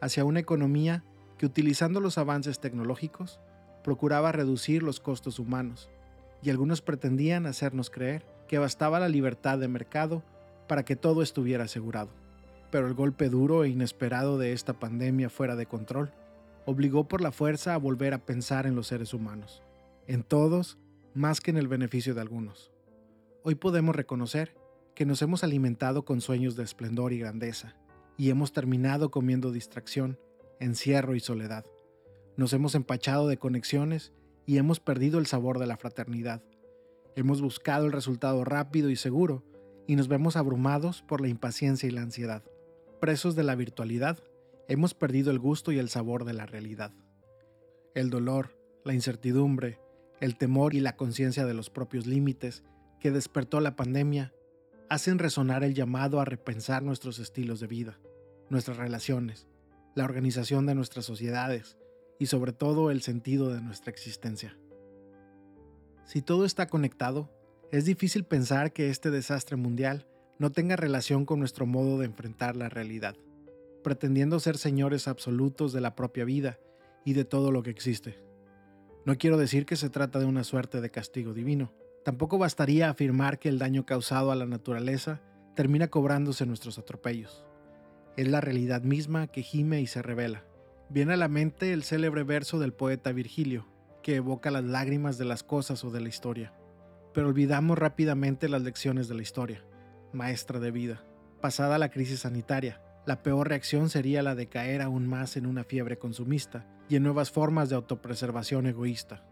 hacia 0.00 0.24
una 0.24 0.40
economía 0.40 1.04
que 1.36 1.46
utilizando 1.46 2.00
los 2.00 2.16
avances 2.16 2.60
tecnológicos 2.60 3.40
procuraba 3.82 4.32
reducir 4.32 4.82
los 4.82 5.00
costos 5.00 5.38
humanos, 5.38 5.90
y 6.42 6.50
algunos 6.50 6.82
pretendían 6.82 7.46
hacernos 7.46 7.90
creer 7.90 8.24
que 8.46 8.58
bastaba 8.58 9.00
la 9.00 9.08
libertad 9.08 9.58
de 9.58 9.68
mercado 9.68 10.22
para 10.68 10.84
que 10.84 10.96
todo 10.96 11.22
estuviera 11.22 11.64
asegurado. 11.64 12.10
Pero 12.70 12.86
el 12.86 12.94
golpe 12.94 13.28
duro 13.28 13.64
e 13.64 13.68
inesperado 13.68 14.38
de 14.38 14.52
esta 14.52 14.74
pandemia 14.74 15.30
fuera 15.30 15.56
de 15.56 15.66
control 15.66 16.12
obligó 16.64 17.08
por 17.08 17.22
la 17.22 17.32
fuerza 17.32 17.74
a 17.74 17.78
volver 17.78 18.14
a 18.14 18.24
pensar 18.24 18.66
en 18.66 18.76
los 18.76 18.88
seres 18.88 19.14
humanos, 19.14 19.62
en 20.06 20.22
todos 20.22 20.78
más 21.14 21.40
que 21.40 21.50
en 21.50 21.56
el 21.56 21.66
beneficio 21.66 22.14
de 22.14 22.20
algunos. 22.20 22.70
Hoy 23.42 23.54
podemos 23.54 23.96
reconocer 23.96 24.54
que 24.98 25.06
nos 25.06 25.22
hemos 25.22 25.44
alimentado 25.44 26.04
con 26.04 26.20
sueños 26.20 26.56
de 26.56 26.64
esplendor 26.64 27.12
y 27.12 27.20
grandeza, 27.20 27.76
y 28.16 28.30
hemos 28.30 28.52
terminado 28.52 29.12
comiendo 29.12 29.52
distracción, 29.52 30.18
encierro 30.58 31.14
y 31.14 31.20
soledad. 31.20 31.64
Nos 32.36 32.52
hemos 32.52 32.74
empachado 32.74 33.28
de 33.28 33.36
conexiones 33.36 34.12
y 34.44 34.58
hemos 34.58 34.80
perdido 34.80 35.20
el 35.20 35.26
sabor 35.26 35.60
de 35.60 35.68
la 35.68 35.76
fraternidad. 35.76 36.42
Hemos 37.14 37.40
buscado 37.40 37.86
el 37.86 37.92
resultado 37.92 38.42
rápido 38.44 38.90
y 38.90 38.96
seguro, 38.96 39.44
y 39.86 39.94
nos 39.94 40.08
vemos 40.08 40.34
abrumados 40.34 41.02
por 41.02 41.20
la 41.20 41.28
impaciencia 41.28 41.88
y 41.88 41.92
la 41.92 42.02
ansiedad. 42.02 42.42
Presos 43.00 43.36
de 43.36 43.44
la 43.44 43.54
virtualidad, 43.54 44.18
hemos 44.66 44.94
perdido 44.94 45.30
el 45.30 45.38
gusto 45.38 45.70
y 45.70 45.78
el 45.78 45.90
sabor 45.90 46.24
de 46.24 46.32
la 46.32 46.44
realidad. 46.44 46.92
El 47.94 48.10
dolor, 48.10 48.58
la 48.84 48.94
incertidumbre, 48.94 49.78
el 50.20 50.36
temor 50.36 50.74
y 50.74 50.80
la 50.80 50.96
conciencia 50.96 51.46
de 51.46 51.54
los 51.54 51.70
propios 51.70 52.08
límites 52.08 52.64
que 52.98 53.12
despertó 53.12 53.60
la 53.60 53.76
pandemia 53.76 54.34
hacen 54.88 55.18
resonar 55.18 55.64
el 55.64 55.74
llamado 55.74 56.20
a 56.20 56.24
repensar 56.24 56.82
nuestros 56.82 57.18
estilos 57.18 57.60
de 57.60 57.66
vida, 57.66 57.98
nuestras 58.48 58.76
relaciones, 58.76 59.46
la 59.94 60.04
organización 60.04 60.66
de 60.66 60.74
nuestras 60.74 61.04
sociedades 61.04 61.76
y 62.18 62.26
sobre 62.26 62.52
todo 62.52 62.90
el 62.90 63.02
sentido 63.02 63.52
de 63.52 63.60
nuestra 63.60 63.90
existencia. 63.90 64.56
Si 66.04 66.22
todo 66.22 66.44
está 66.44 66.66
conectado, 66.68 67.30
es 67.70 67.84
difícil 67.84 68.24
pensar 68.24 68.72
que 68.72 68.88
este 68.88 69.10
desastre 69.10 69.56
mundial 69.56 70.06
no 70.38 70.50
tenga 70.52 70.76
relación 70.76 71.26
con 71.26 71.40
nuestro 71.40 71.66
modo 71.66 71.98
de 71.98 72.06
enfrentar 72.06 72.56
la 72.56 72.68
realidad, 72.68 73.16
pretendiendo 73.82 74.40
ser 74.40 74.56
señores 74.56 75.06
absolutos 75.06 75.72
de 75.72 75.80
la 75.80 75.94
propia 75.94 76.24
vida 76.24 76.58
y 77.04 77.12
de 77.12 77.24
todo 77.24 77.52
lo 77.52 77.62
que 77.62 77.70
existe. 77.70 78.16
No 79.04 79.16
quiero 79.18 79.36
decir 79.36 79.66
que 79.66 79.76
se 79.76 79.90
trata 79.90 80.18
de 80.18 80.26
una 80.26 80.44
suerte 80.44 80.80
de 80.80 80.90
castigo 80.90 81.34
divino. 81.34 81.72
Tampoco 82.04 82.38
bastaría 82.38 82.88
afirmar 82.88 83.38
que 83.38 83.48
el 83.48 83.58
daño 83.58 83.84
causado 83.84 84.32
a 84.32 84.36
la 84.36 84.46
naturaleza 84.46 85.20
termina 85.54 85.88
cobrándose 85.88 86.46
nuestros 86.46 86.78
atropellos. 86.78 87.44
Es 88.16 88.28
la 88.28 88.40
realidad 88.40 88.82
misma 88.82 89.26
que 89.26 89.42
gime 89.42 89.80
y 89.80 89.86
se 89.86 90.02
revela. 90.02 90.44
Viene 90.88 91.14
a 91.14 91.16
la 91.16 91.28
mente 91.28 91.72
el 91.72 91.82
célebre 91.82 92.22
verso 92.22 92.58
del 92.58 92.72
poeta 92.72 93.12
Virgilio, 93.12 93.66
que 94.02 94.16
evoca 94.16 94.50
las 94.50 94.64
lágrimas 94.64 95.18
de 95.18 95.24
las 95.24 95.42
cosas 95.42 95.84
o 95.84 95.90
de 95.90 96.00
la 96.00 96.08
historia. 96.08 96.54
Pero 97.12 97.28
olvidamos 97.28 97.78
rápidamente 97.78 98.48
las 98.48 98.62
lecciones 98.62 99.08
de 99.08 99.14
la 99.14 99.22
historia, 99.22 99.64
maestra 100.12 100.60
de 100.60 100.70
vida. 100.70 101.04
Pasada 101.40 101.78
la 101.78 101.90
crisis 101.90 102.20
sanitaria, 102.20 102.80
la 103.06 103.22
peor 103.22 103.48
reacción 103.48 103.90
sería 103.90 104.22
la 104.22 104.34
de 104.34 104.48
caer 104.48 104.82
aún 104.82 105.06
más 105.06 105.36
en 105.36 105.46
una 105.46 105.64
fiebre 105.64 105.98
consumista 105.98 106.66
y 106.88 106.96
en 106.96 107.02
nuevas 107.02 107.30
formas 107.30 107.68
de 107.68 107.76
autopreservación 107.76 108.66
egoísta. 108.66 109.24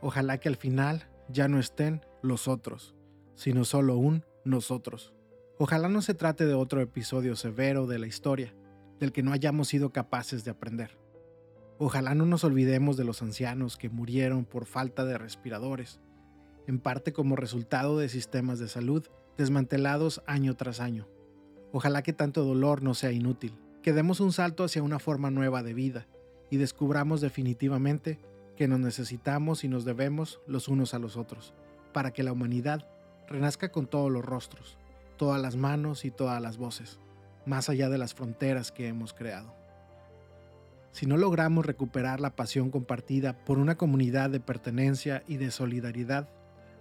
Ojalá 0.00 0.38
que 0.38 0.48
al 0.48 0.56
final 0.56 1.08
ya 1.28 1.48
no 1.48 1.58
estén 1.58 2.04
los 2.22 2.48
otros, 2.48 2.94
sino 3.34 3.64
solo 3.64 3.96
un 3.96 4.24
nosotros. 4.44 5.14
Ojalá 5.58 5.88
no 5.88 6.02
se 6.02 6.14
trate 6.14 6.46
de 6.46 6.54
otro 6.54 6.80
episodio 6.80 7.36
severo 7.36 7.86
de 7.86 7.98
la 7.98 8.06
historia, 8.06 8.54
del 9.00 9.12
que 9.12 9.22
no 9.22 9.32
hayamos 9.32 9.68
sido 9.68 9.92
capaces 9.92 10.44
de 10.44 10.50
aprender. 10.50 10.98
Ojalá 11.78 12.14
no 12.14 12.26
nos 12.26 12.44
olvidemos 12.44 12.96
de 12.96 13.04
los 13.04 13.22
ancianos 13.22 13.76
que 13.76 13.90
murieron 13.90 14.44
por 14.44 14.64
falta 14.64 15.04
de 15.04 15.18
respiradores, 15.18 16.00
en 16.66 16.78
parte 16.78 17.12
como 17.12 17.36
resultado 17.36 17.98
de 17.98 18.08
sistemas 18.08 18.58
de 18.58 18.68
salud 18.68 19.06
desmantelados 19.36 20.22
año 20.26 20.56
tras 20.56 20.80
año. 20.80 21.06
Ojalá 21.72 22.02
que 22.02 22.12
tanto 22.12 22.44
dolor 22.44 22.82
no 22.82 22.94
sea 22.94 23.12
inútil, 23.12 23.52
que 23.82 23.92
demos 23.92 24.20
un 24.20 24.32
salto 24.32 24.64
hacia 24.64 24.82
una 24.82 24.98
forma 24.98 25.30
nueva 25.30 25.62
de 25.62 25.74
vida 25.74 26.06
y 26.50 26.56
descubramos 26.56 27.20
definitivamente 27.20 28.18
que 28.56 28.68
nos 28.68 28.80
necesitamos 28.80 29.64
y 29.64 29.68
nos 29.68 29.84
debemos 29.84 30.40
los 30.46 30.68
unos 30.68 30.94
a 30.94 30.98
los 30.98 31.16
otros, 31.16 31.54
para 31.92 32.12
que 32.12 32.22
la 32.22 32.32
humanidad 32.32 32.88
renazca 33.28 33.70
con 33.70 33.86
todos 33.86 34.10
los 34.10 34.24
rostros, 34.24 34.78
todas 35.16 35.40
las 35.40 35.56
manos 35.56 36.04
y 36.04 36.10
todas 36.10 36.40
las 36.42 36.56
voces, 36.56 36.98
más 37.44 37.68
allá 37.68 37.88
de 37.88 37.98
las 37.98 38.14
fronteras 38.14 38.72
que 38.72 38.88
hemos 38.88 39.12
creado. 39.12 39.54
Si 40.92 41.06
no 41.06 41.16
logramos 41.16 41.66
recuperar 41.66 42.20
la 42.20 42.34
pasión 42.34 42.70
compartida 42.70 43.44
por 43.44 43.58
una 43.58 43.76
comunidad 43.76 44.30
de 44.30 44.40
pertenencia 44.40 45.22
y 45.28 45.36
de 45.36 45.50
solidaridad, 45.50 46.28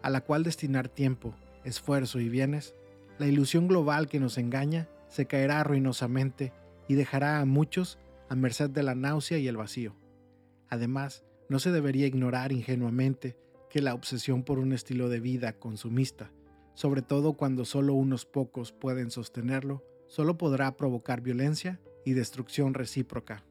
a 0.01 0.09
la 0.09 0.21
cual 0.21 0.43
destinar 0.43 0.87
tiempo, 0.87 1.35
esfuerzo 1.65 2.19
y 2.19 2.29
bienes, 2.29 2.75
la 3.17 3.27
ilusión 3.27 3.67
global 3.67 4.07
que 4.07 4.19
nos 4.19 4.37
engaña 4.37 4.87
se 5.09 5.25
caerá 5.25 5.63
ruinosamente 5.63 6.53
y 6.87 6.95
dejará 6.95 7.39
a 7.39 7.45
muchos 7.45 7.97
a 8.29 8.35
merced 8.35 8.69
de 8.69 8.83
la 8.83 8.95
náusea 8.95 9.37
y 9.37 9.47
el 9.47 9.57
vacío. 9.57 9.95
Además, 10.69 11.23
no 11.49 11.59
se 11.59 11.71
debería 11.71 12.07
ignorar 12.07 12.51
ingenuamente 12.51 13.37
que 13.69 13.81
la 13.81 13.93
obsesión 13.93 14.43
por 14.43 14.59
un 14.59 14.73
estilo 14.73 15.09
de 15.09 15.19
vida 15.19 15.53
consumista, 15.53 16.31
sobre 16.73 17.01
todo 17.01 17.33
cuando 17.33 17.65
solo 17.65 17.93
unos 17.93 18.25
pocos 18.25 18.71
pueden 18.71 19.11
sostenerlo, 19.11 19.83
solo 20.07 20.37
podrá 20.37 20.75
provocar 20.77 21.21
violencia 21.21 21.79
y 22.05 22.13
destrucción 22.13 22.73
recíproca. 22.73 23.43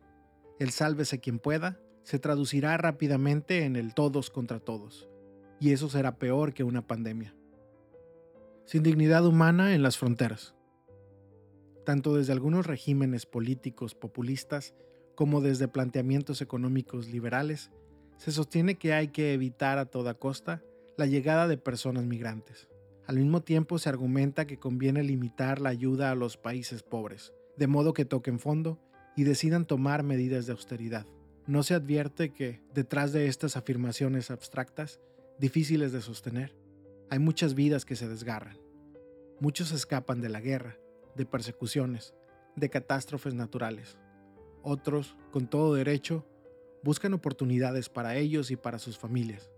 El 0.58 0.70
sálvese 0.70 1.20
quien 1.20 1.38
pueda 1.38 1.80
se 2.04 2.18
traducirá 2.18 2.76
rápidamente 2.76 3.64
en 3.64 3.76
el 3.76 3.94
todos 3.94 4.30
contra 4.30 4.60
todos, 4.60 5.08
y 5.58 5.72
eso 5.72 5.88
será 5.88 6.18
peor 6.18 6.52
que 6.52 6.64
una 6.64 6.86
pandemia. 6.86 7.34
Sin 8.66 8.82
dignidad 8.82 9.26
humana 9.26 9.74
en 9.74 9.82
las 9.82 9.98
fronteras. 9.98 10.54
Tanto 11.84 12.14
desde 12.14 12.32
algunos 12.32 12.66
regímenes 12.66 13.26
políticos 13.26 13.94
populistas 13.94 14.74
como 15.14 15.40
desde 15.40 15.68
planteamientos 15.68 16.40
económicos 16.40 17.08
liberales, 17.08 17.70
se 18.16 18.32
sostiene 18.32 18.76
que 18.76 18.92
hay 18.92 19.08
que 19.08 19.32
evitar 19.34 19.78
a 19.78 19.86
toda 19.86 20.14
costa 20.14 20.62
la 20.96 21.06
llegada 21.06 21.48
de 21.48 21.56
personas 21.56 22.04
migrantes. 22.04 22.68
Al 23.06 23.16
mismo 23.16 23.42
tiempo 23.42 23.78
se 23.78 23.88
argumenta 23.88 24.46
que 24.46 24.58
conviene 24.58 25.02
limitar 25.02 25.60
la 25.60 25.68
ayuda 25.68 26.10
a 26.10 26.14
los 26.14 26.36
países 26.36 26.82
pobres, 26.82 27.34
de 27.56 27.66
modo 27.66 27.92
que 27.92 28.04
toquen 28.04 28.38
fondo 28.38 28.80
y 29.16 29.24
decidan 29.24 29.66
tomar 29.66 30.02
medidas 30.02 30.46
de 30.46 30.52
austeridad. 30.52 31.06
No 31.46 31.62
se 31.62 31.74
advierte 31.74 32.32
que, 32.32 32.62
detrás 32.72 33.12
de 33.12 33.26
estas 33.26 33.56
afirmaciones 33.56 34.30
abstractas, 34.30 35.00
difíciles 35.38 35.92
de 35.92 36.00
sostener, 36.00 36.56
hay 37.10 37.18
muchas 37.18 37.54
vidas 37.54 37.84
que 37.84 37.96
se 37.96 38.08
desgarran. 38.08 38.58
Muchos 39.40 39.72
escapan 39.72 40.22
de 40.22 40.30
la 40.30 40.40
guerra, 40.40 40.78
de 41.14 41.26
persecuciones, 41.26 42.14
de 42.56 42.70
catástrofes 42.70 43.34
naturales. 43.34 43.98
Otros, 44.62 45.16
con 45.30 45.48
todo 45.48 45.74
derecho, 45.74 46.26
buscan 46.84 47.14
oportunidades 47.14 47.88
para 47.88 48.16
ellos 48.16 48.50
y 48.50 48.56
para 48.56 48.78
sus 48.78 48.98
familias. 48.98 49.50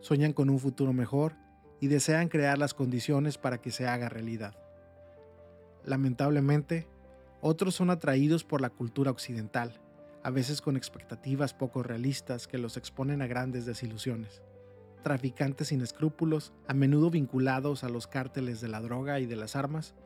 Sueñan 0.00 0.32
con 0.32 0.48
un 0.48 0.60
futuro 0.60 0.92
mejor 0.92 1.34
y 1.80 1.88
desean 1.88 2.28
crear 2.28 2.56
las 2.56 2.72
condiciones 2.72 3.36
para 3.36 3.60
que 3.60 3.72
se 3.72 3.88
haga 3.88 4.08
realidad. 4.08 4.56
Lamentablemente, 5.84 6.86
otros 7.40 7.74
son 7.74 7.90
atraídos 7.90 8.44
por 8.44 8.60
la 8.60 8.70
cultura 8.70 9.10
occidental, 9.10 9.80
a 10.22 10.30
veces 10.30 10.62
con 10.62 10.76
expectativas 10.76 11.52
poco 11.52 11.82
realistas 11.82 12.46
que 12.46 12.58
los 12.58 12.76
exponen 12.76 13.20
a 13.20 13.26
grandes 13.26 13.66
desilusiones. 13.66 14.40
Traficantes 15.02 15.68
sin 15.68 15.80
escrúpulos, 15.80 16.52
a 16.68 16.74
menudo 16.74 17.10
vinculados 17.10 17.82
a 17.82 17.88
los 17.88 18.06
cárteles 18.06 18.60
de 18.60 18.68
la 18.68 18.80
droga 18.80 19.18
y 19.18 19.26
de 19.26 19.34
las 19.34 19.56
armas, 19.56 19.96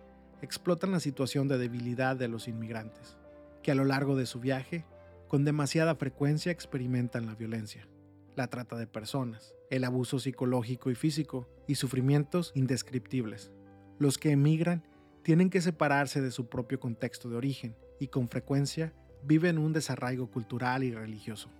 explotan 0.40 0.92
la 0.92 1.01
situación 1.01 1.49
de 1.49 1.59
debilidad 1.59 2.16
de 2.16 2.29
los 2.29 2.49
inmigrantes, 2.49 3.19
que 3.62 3.73
a 3.73 3.75
lo 3.75 3.85
largo 3.85 4.16
de 4.16 4.25
su 4.25 4.40
viaje, 4.40 4.87
con 5.28 5.44
demasiada 5.44 5.94
frecuencia 5.96 6.52
experimentan 6.52 7.26
la 7.26 7.34
violencia, 7.34 7.88
la 8.36 8.48
trata 8.48 8.76
de 8.76 8.86
personas, 8.86 9.54
el 9.70 9.84
abuso 9.84 10.18
psicológico 10.18 10.90
y 10.90 10.94
físico 10.94 11.48
y 11.66 11.74
sufrimientos 11.74 12.52
indescriptibles. 12.54 13.52
Los 13.98 14.18
que 14.18 14.30
emigran 14.30 14.84
tienen 15.22 15.50
que 15.50 15.60
separarse 15.60 16.20
de 16.20 16.30
su 16.30 16.48
propio 16.48 16.78
contexto 16.78 17.28
de 17.28 17.36
origen 17.36 17.76
y 17.98 18.08
con 18.08 18.28
frecuencia 18.28 18.92
viven 19.24 19.58
un 19.58 19.72
desarraigo 19.72 20.30
cultural 20.30 20.84
y 20.84 20.92
religioso. 20.92 21.50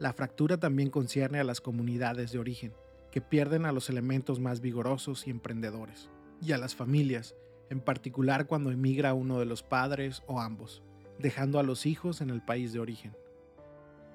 La 0.00 0.12
fractura 0.12 0.58
también 0.58 0.90
concierne 0.90 1.38
a 1.38 1.44
las 1.44 1.60
comunidades 1.60 2.32
de 2.32 2.38
origen, 2.38 2.72
que 3.12 3.20
pierden 3.20 3.64
a 3.64 3.72
los 3.72 3.88
elementos 3.88 4.40
más 4.40 4.60
vigorosos 4.60 5.26
y 5.26 5.30
emprendedores, 5.30 6.10
y 6.42 6.52
a 6.52 6.58
las 6.58 6.74
familias, 6.74 7.36
en 7.70 7.80
particular 7.80 8.46
cuando 8.46 8.70
emigra 8.70 9.14
uno 9.14 9.38
de 9.38 9.46
los 9.46 9.62
padres 9.62 10.22
o 10.26 10.40
ambos, 10.40 10.82
dejando 11.18 11.58
a 11.58 11.62
los 11.62 11.86
hijos 11.86 12.20
en 12.20 12.30
el 12.30 12.42
país 12.42 12.72
de 12.72 12.80
origen. 12.80 13.16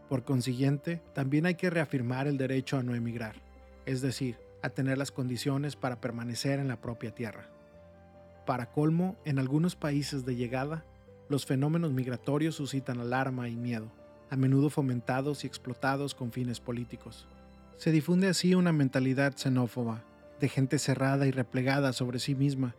Por 0.10 0.24
consiguiente, 0.24 1.02
también 1.14 1.46
hay 1.46 1.56
que 1.56 1.70
reafirmar 1.70 2.28
el 2.28 2.38
derecho 2.38 2.78
a 2.78 2.84
no 2.84 2.96
emigrar, 2.96 3.36
es 3.86 4.02
decir, 4.02 4.38
a 4.62 4.70
tener 4.70 4.98
las 4.98 5.12
condiciones 5.12 5.76
para 5.76 6.02
permanecer 6.02 6.60
en 6.60 6.68
la 6.68 6.82
propia 6.82 7.16
tierra. 7.16 7.50
Para 8.46 8.72
colmo, 8.72 9.16
en 9.26 9.40
algunos 9.40 9.76
países 9.76 10.26
de 10.26 10.36
llegada, 10.36 10.86
los 11.30 11.46
fenómenos 11.46 11.94
migratorios 11.94 12.56
suscitan 12.56 13.00
alarma 13.00 13.48
y 13.48 13.56
miedo, 13.56 13.92
a 14.30 14.36
menudo 14.36 14.70
fomentados 14.70 15.44
y 15.44 15.48
explotados 15.48 16.14
con 16.14 16.32
fines 16.32 16.60
políticos. 16.60 17.28
Se 17.78 17.92
difunde 17.92 18.28
así 18.28 18.54
una 18.54 18.74
mentalidad 18.74 19.38
xenófoba, 19.38 20.04
de 20.40 20.50
gente 20.50 20.78
cerrada 20.78 21.28
y 21.28 21.32
replegada 21.32 21.94
sobre 21.94 22.20
sí 22.20 22.36
misma. 22.36 22.76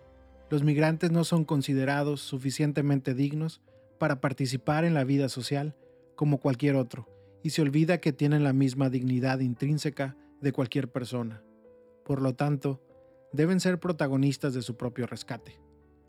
Los 0.50 0.62
migrantes 0.62 1.10
no 1.10 1.24
son 1.24 1.44
considerados 1.44 2.20
suficientemente 2.20 3.14
dignos 3.14 3.62
para 4.02 4.20
participar 4.20 4.84
en 4.84 4.94
la 4.94 5.04
vida 5.04 5.28
social 5.28 5.76
como 6.16 6.40
cualquier 6.40 6.74
otro, 6.74 7.08
y 7.44 7.50
se 7.50 7.62
olvida 7.62 7.98
que 7.98 8.12
tienen 8.12 8.42
la 8.42 8.52
misma 8.52 8.90
dignidad 8.90 9.38
intrínseca 9.38 10.16
de 10.40 10.50
cualquier 10.50 10.90
persona. 10.90 11.44
Por 12.04 12.20
lo 12.20 12.34
tanto, 12.34 12.82
deben 13.32 13.60
ser 13.60 13.78
protagonistas 13.78 14.54
de 14.54 14.62
su 14.62 14.76
propio 14.76 15.06
rescate. 15.06 15.60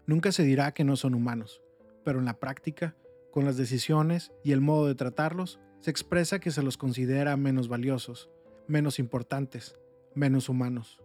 Nunca 0.08 0.32
se 0.32 0.42
dirá 0.42 0.74
que 0.74 0.84
no 0.84 0.96
son 0.96 1.14
humanos, 1.14 1.62
pero 2.04 2.18
en 2.18 2.26
la 2.26 2.40
práctica, 2.40 2.98
con 3.30 3.46
las 3.46 3.58
decisiones 3.58 4.32
y 4.44 4.54
el 4.54 4.62
modo 4.62 4.88
de 4.88 4.96
tratarlos, 4.96 5.60
se 5.80 5.92
expresa 5.92 6.40
que 6.40 6.50
se 6.50 6.64
los 6.64 6.78
considera 6.78 7.38
menos 7.38 7.68
valiosos, 7.68 8.32
menos 8.68 8.98
importantes, 8.98 9.78
menos 10.16 10.50
humanos. 10.50 11.00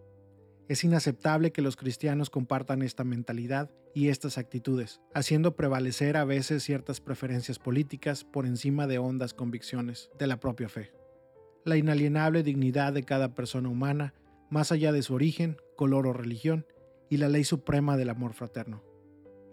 Es 0.69 0.83
inaceptable 0.83 1.51
que 1.51 1.63
los 1.63 1.75
cristianos 1.75 2.29
compartan 2.29 2.83
esta 2.83 3.03
mentalidad 3.03 3.71
y 3.95 4.09
estas 4.09 4.37
actitudes, 4.37 5.01
haciendo 5.15 5.55
prevalecer 5.55 6.15
a 6.15 6.25
veces 6.25 6.61
ciertas 6.61 7.01
preferencias 7.01 7.57
políticas 7.57 8.23
por 8.23 8.45
encima 8.45 8.85
de 8.85 8.99
hondas 8.99 9.33
convicciones 9.33 10.11
de 10.19 10.27
la 10.27 10.39
propia 10.39 10.69
fe. 10.69 10.93
La 11.65 11.75
inalienable 11.75 12.43
dignidad 12.43 12.93
de 12.93 13.01
cada 13.01 13.33
persona 13.33 13.67
humana, 13.67 14.13
más 14.51 14.71
allá 14.71 14.91
de 14.91 15.01
su 15.01 15.15
origen, 15.15 15.57
color 15.75 16.05
o 16.05 16.13
religión, 16.13 16.67
y 17.09 17.17
la 17.17 17.29
ley 17.29 17.45
suprema 17.45 17.97
del 17.97 18.11
amor 18.11 18.33
fraterno. 18.33 18.83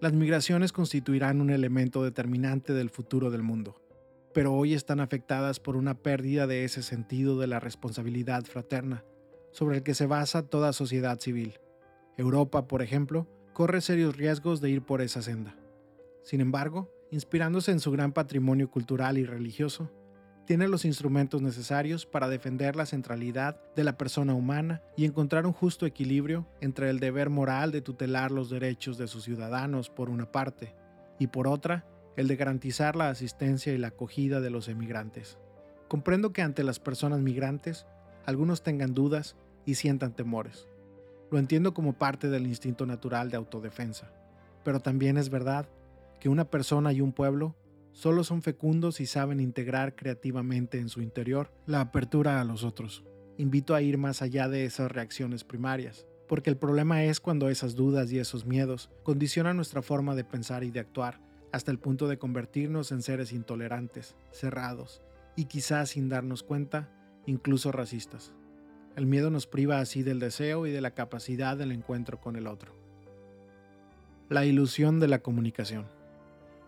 Las 0.02 0.12
migraciones 0.12 0.70
constituirán 0.70 1.40
un 1.40 1.48
elemento 1.48 2.04
determinante 2.04 2.74
del 2.74 2.90
futuro 2.90 3.30
del 3.30 3.42
mundo, 3.42 3.80
pero 4.34 4.52
hoy 4.52 4.74
están 4.74 5.00
afectadas 5.00 5.60
por 5.60 5.76
una 5.76 5.94
pérdida 5.94 6.46
de 6.46 6.64
ese 6.64 6.82
sentido 6.82 7.38
de 7.38 7.46
la 7.46 7.58
responsabilidad 7.58 8.44
fraterna, 8.44 9.02
sobre 9.56 9.78
el 9.78 9.82
que 9.82 9.94
se 9.94 10.04
basa 10.04 10.42
toda 10.42 10.74
sociedad 10.74 11.18
civil. 11.18 11.58
Europa, 12.18 12.68
por 12.68 12.82
ejemplo, 12.82 13.26
corre 13.54 13.80
serios 13.80 14.14
riesgos 14.14 14.60
de 14.60 14.68
ir 14.68 14.82
por 14.82 15.00
esa 15.00 15.22
senda. 15.22 15.56
Sin 16.22 16.42
embargo, 16.42 16.92
inspirándose 17.10 17.72
en 17.72 17.80
su 17.80 17.90
gran 17.90 18.12
patrimonio 18.12 18.70
cultural 18.70 19.16
y 19.16 19.24
religioso, 19.24 19.90
tiene 20.44 20.68
los 20.68 20.84
instrumentos 20.84 21.40
necesarios 21.40 22.04
para 22.04 22.28
defender 22.28 22.76
la 22.76 22.84
centralidad 22.84 23.58
de 23.74 23.82
la 23.82 23.96
persona 23.96 24.34
humana 24.34 24.82
y 24.94 25.06
encontrar 25.06 25.46
un 25.46 25.54
justo 25.54 25.86
equilibrio 25.86 26.46
entre 26.60 26.90
el 26.90 27.00
deber 27.00 27.30
moral 27.30 27.72
de 27.72 27.80
tutelar 27.80 28.32
los 28.32 28.50
derechos 28.50 28.98
de 28.98 29.08
sus 29.08 29.24
ciudadanos 29.24 29.88
por 29.88 30.10
una 30.10 30.30
parte 30.30 30.74
y 31.18 31.28
por 31.28 31.48
otra 31.48 31.86
el 32.16 32.28
de 32.28 32.36
garantizar 32.36 32.94
la 32.94 33.08
asistencia 33.08 33.72
y 33.72 33.78
la 33.78 33.88
acogida 33.88 34.42
de 34.42 34.50
los 34.50 34.68
emigrantes. 34.68 35.38
Comprendo 35.88 36.34
que 36.34 36.42
ante 36.42 36.62
las 36.62 36.78
personas 36.78 37.20
migrantes 37.20 37.86
algunos 38.26 38.62
tengan 38.62 38.92
dudas 38.92 39.36
y 39.66 39.74
sientan 39.74 40.14
temores. 40.14 40.66
Lo 41.30 41.38
entiendo 41.38 41.74
como 41.74 41.92
parte 41.92 42.30
del 42.30 42.46
instinto 42.46 42.86
natural 42.86 43.30
de 43.30 43.36
autodefensa, 43.36 44.10
pero 44.64 44.80
también 44.80 45.18
es 45.18 45.28
verdad 45.28 45.68
que 46.20 46.28
una 46.28 46.48
persona 46.48 46.92
y 46.92 47.00
un 47.00 47.12
pueblo 47.12 47.54
solo 47.92 48.24
son 48.24 48.42
fecundos 48.42 49.00
y 49.00 49.06
saben 49.06 49.40
integrar 49.40 49.96
creativamente 49.96 50.78
en 50.78 50.88
su 50.88 51.02
interior 51.02 51.52
la 51.66 51.80
apertura 51.80 52.40
a 52.40 52.44
los 52.44 52.62
otros. 52.62 53.04
Invito 53.38 53.74
a 53.74 53.82
ir 53.82 53.98
más 53.98 54.22
allá 54.22 54.48
de 54.48 54.64
esas 54.64 54.90
reacciones 54.90 55.44
primarias, 55.44 56.06
porque 56.28 56.50
el 56.50 56.56
problema 56.56 57.04
es 57.04 57.20
cuando 57.20 57.48
esas 57.48 57.74
dudas 57.74 58.10
y 58.12 58.18
esos 58.18 58.46
miedos 58.46 58.90
condicionan 59.02 59.56
nuestra 59.56 59.82
forma 59.82 60.14
de 60.14 60.24
pensar 60.24 60.64
y 60.64 60.70
de 60.70 60.80
actuar, 60.80 61.20
hasta 61.52 61.70
el 61.70 61.78
punto 61.78 62.08
de 62.08 62.18
convertirnos 62.18 62.92
en 62.92 63.02
seres 63.02 63.32
intolerantes, 63.32 64.16
cerrados 64.30 65.02
y 65.36 65.46
quizás 65.46 65.90
sin 65.90 66.08
darnos 66.08 66.42
cuenta, 66.42 66.90
incluso 67.26 67.72
racistas. 67.72 68.34
El 68.96 69.06
miedo 69.06 69.30
nos 69.30 69.46
priva 69.46 69.78
así 69.78 70.02
del 70.02 70.18
deseo 70.18 70.66
y 70.66 70.72
de 70.72 70.80
la 70.80 70.90
capacidad 70.90 71.56
del 71.56 71.70
encuentro 71.70 72.20
con 72.20 72.34
el 72.34 72.46
otro. 72.46 72.72
La 74.28 74.44
ilusión 74.44 74.98
de 74.98 75.06
la 75.06 75.20
comunicación 75.20 75.86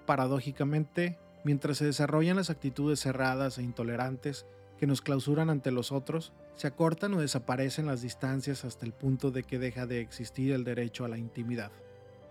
paradójicamente, 0.09 1.19
mientras 1.45 1.77
se 1.77 1.85
desarrollan 1.85 2.37
las 2.37 2.49
actitudes 2.49 2.99
cerradas 2.99 3.59
e 3.59 3.63
intolerantes 3.63 4.47
que 4.79 4.87
nos 4.87 5.03
clausuran 5.03 5.51
ante 5.51 5.71
los 5.71 5.93
otros, 5.93 6.33
se 6.55 6.67
acortan 6.67 7.13
o 7.13 7.21
desaparecen 7.21 7.85
las 7.85 8.01
distancias 8.01 8.65
hasta 8.65 8.87
el 8.87 8.95
punto 8.95 9.31
de 9.31 9.43
que 9.43 9.59
deja 9.59 9.85
de 9.85 10.01
existir 10.01 10.53
el 10.53 10.65
derecho 10.65 11.05
a 11.05 11.09
la 11.09 11.19
intimidad. 11.19 11.71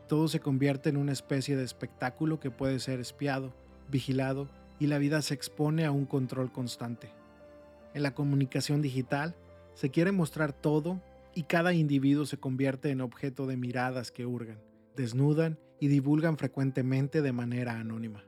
Todo 0.08 0.28
se 0.28 0.40
convierte 0.40 0.90
en 0.90 0.98
una 0.98 1.12
especie 1.12 1.56
de 1.56 1.64
espectáculo 1.64 2.40
que 2.40 2.50
puede 2.50 2.80
ser 2.80 3.00
espiado, 3.00 3.54
vigilado 3.92 4.50
y 4.80 4.88
la 4.88 4.98
vida 4.98 5.22
se 5.22 5.36
expone 5.36 5.86
a 5.86 5.92
un 5.92 6.08
control 6.08 6.52
constante. 6.52 7.12
En 7.94 8.02
la 8.02 8.16
comunicación 8.16 8.82
digital 8.82 9.36
se 9.78 9.92
quiere 9.92 10.12
mostrar 10.12 10.54
todo 10.54 11.04
y 11.36 11.44
cada 11.44 11.72
individuo 11.72 12.26
se 12.26 12.40
convierte 12.40 12.90
en 12.90 13.00
objeto 13.00 13.46
de 13.46 13.58
miradas 13.58 14.12
que 14.12 14.26
hurgan, 14.26 14.60
desnudan 14.96 15.60
y 15.80 15.88
divulgan 15.88 16.36
frecuentemente 16.36 17.22
de 17.22 17.32
manera 17.32 17.80
anónima. 17.80 18.24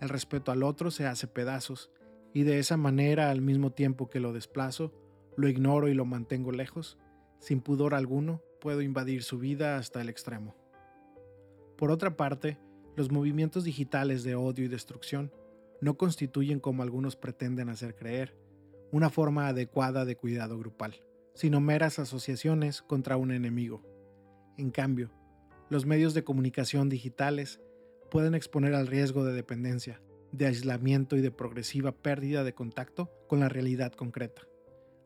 El 0.00 0.08
respeto 0.08 0.50
al 0.50 0.64
otro 0.64 0.90
se 0.90 1.06
hace 1.06 1.28
pedazos 1.28 1.92
y 2.34 2.42
de 2.42 2.58
esa 2.58 2.76
manera 2.76 3.30
al 3.30 3.40
mismo 3.40 3.70
tiempo 3.70 4.10
que 4.10 4.18
lo 4.18 4.32
desplazo, 4.32 4.92
lo 5.36 5.48
ignoro 5.48 5.86
y 5.86 5.94
lo 5.94 6.04
mantengo 6.04 6.50
lejos, 6.50 6.98
sin 7.38 7.60
pudor 7.60 7.94
alguno 7.94 8.42
puedo 8.60 8.82
invadir 8.82 9.22
su 9.22 9.38
vida 9.38 9.76
hasta 9.76 10.00
el 10.00 10.08
extremo. 10.08 10.56
Por 11.76 11.92
otra 11.92 12.16
parte, 12.16 12.58
los 12.96 13.12
movimientos 13.12 13.62
digitales 13.62 14.24
de 14.24 14.34
odio 14.34 14.64
y 14.64 14.68
destrucción 14.68 15.30
no 15.80 15.96
constituyen, 15.96 16.58
como 16.58 16.82
algunos 16.82 17.14
pretenden 17.14 17.68
hacer 17.68 17.94
creer, 17.94 18.34
una 18.92 19.10
forma 19.10 19.48
adecuada 19.48 20.04
de 20.04 20.16
cuidado 20.16 20.58
grupal, 20.58 21.02
sino 21.34 21.60
meras 21.60 21.98
asociaciones 21.98 22.82
contra 22.82 23.16
un 23.16 23.32
enemigo. 23.32 23.82
En 24.56 24.70
cambio, 24.70 25.10
los 25.70 25.86
medios 25.86 26.14
de 26.14 26.24
comunicación 26.24 26.88
digitales 26.88 27.60
pueden 28.10 28.34
exponer 28.34 28.74
al 28.74 28.86
riesgo 28.86 29.24
de 29.24 29.34
dependencia, 29.34 30.00
de 30.32 30.46
aislamiento 30.46 31.16
y 31.16 31.20
de 31.20 31.30
progresiva 31.30 31.92
pérdida 31.92 32.44
de 32.44 32.54
contacto 32.54 33.10
con 33.28 33.40
la 33.40 33.48
realidad 33.48 33.92
concreta, 33.92 34.42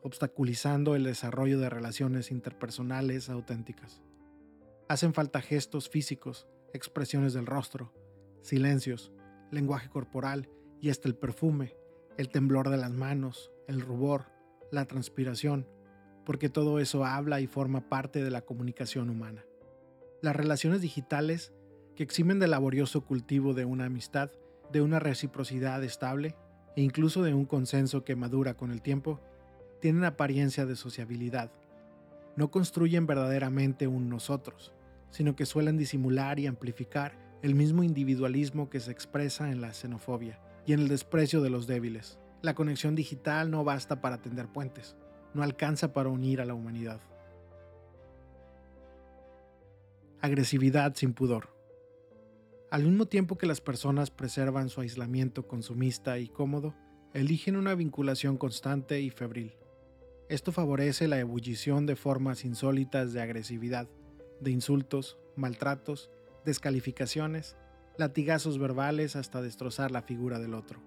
obstaculizando 0.02 0.94
el 0.94 1.04
desarrollo 1.04 1.58
de 1.58 1.70
relaciones 1.70 2.30
interpersonales 2.30 3.28
auténticas. 3.28 4.02
Hacen 4.88 5.14
falta 5.14 5.40
gestos 5.40 5.88
físicos, 5.88 6.48
expresiones 6.72 7.34
del 7.34 7.46
rostro, 7.46 7.92
silencios, 8.42 9.12
lenguaje 9.50 9.88
corporal 9.88 10.48
y 10.80 10.90
hasta 10.90 11.08
el 11.08 11.14
perfume, 11.14 11.76
el 12.16 12.28
temblor 12.28 12.70
de 12.70 12.76
las 12.76 12.92
manos, 12.92 13.51
el 13.68 13.80
rubor, 13.80 14.26
la 14.70 14.86
transpiración, 14.86 15.66
porque 16.24 16.48
todo 16.48 16.78
eso 16.78 17.04
habla 17.04 17.40
y 17.40 17.46
forma 17.46 17.88
parte 17.88 18.22
de 18.22 18.30
la 18.30 18.42
comunicación 18.42 19.10
humana. 19.10 19.44
Las 20.20 20.36
relaciones 20.36 20.80
digitales, 20.80 21.52
que 21.96 22.02
eximen 22.02 22.38
del 22.38 22.52
laborioso 22.52 23.04
cultivo 23.04 23.54
de 23.54 23.64
una 23.64 23.86
amistad, 23.86 24.30
de 24.70 24.80
una 24.80 24.98
reciprocidad 24.98 25.82
estable 25.84 26.36
e 26.76 26.82
incluso 26.82 27.22
de 27.22 27.34
un 27.34 27.44
consenso 27.44 28.04
que 28.04 28.16
madura 28.16 28.54
con 28.54 28.70
el 28.70 28.82
tiempo, 28.82 29.20
tienen 29.80 30.04
apariencia 30.04 30.64
de 30.64 30.76
sociabilidad. 30.76 31.50
No 32.36 32.50
construyen 32.50 33.06
verdaderamente 33.06 33.88
un 33.88 34.08
nosotros, 34.08 34.72
sino 35.10 35.36
que 35.36 35.44
suelen 35.44 35.76
disimular 35.76 36.38
y 36.38 36.46
amplificar 36.46 37.18
el 37.42 37.54
mismo 37.54 37.82
individualismo 37.82 38.70
que 38.70 38.80
se 38.80 38.92
expresa 38.92 39.50
en 39.50 39.60
la 39.60 39.74
xenofobia 39.74 40.40
y 40.64 40.72
en 40.72 40.80
el 40.80 40.88
desprecio 40.88 41.42
de 41.42 41.50
los 41.50 41.66
débiles. 41.66 42.18
La 42.42 42.54
conexión 42.54 42.96
digital 42.96 43.52
no 43.52 43.62
basta 43.62 44.00
para 44.00 44.20
tender 44.20 44.48
puentes, 44.48 44.96
no 45.32 45.44
alcanza 45.44 45.92
para 45.92 46.08
unir 46.08 46.40
a 46.40 46.44
la 46.44 46.54
humanidad. 46.54 47.00
Agresividad 50.20 50.94
sin 50.96 51.14
pudor. 51.14 51.48
Al 52.70 52.82
mismo 52.82 53.06
tiempo 53.06 53.38
que 53.38 53.46
las 53.46 53.60
personas 53.60 54.10
preservan 54.10 54.70
su 54.70 54.80
aislamiento 54.80 55.46
consumista 55.46 56.18
y 56.18 56.28
cómodo, 56.28 56.74
eligen 57.14 57.56
una 57.56 57.74
vinculación 57.74 58.38
constante 58.38 59.00
y 59.00 59.10
febril. 59.10 59.54
Esto 60.28 60.50
favorece 60.50 61.06
la 61.06 61.20
ebullición 61.20 61.86
de 61.86 61.94
formas 61.94 62.44
insólitas 62.44 63.12
de 63.12 63.20
agresividad, 63.20 63.88
de 64.40 64.50
insultos, 64.50 65.18
maltratos, 65.36 66.10
descalificaciones, 66.44 67.56
latigazos 67.98 68.58
verbales 68.58 69.14
hasta 69.14 69.42
destrozar 69.42 69.90
la 69.90 70.02
figura 70.02 70.38
del 70.38 70.54
otro, 70.54 70.80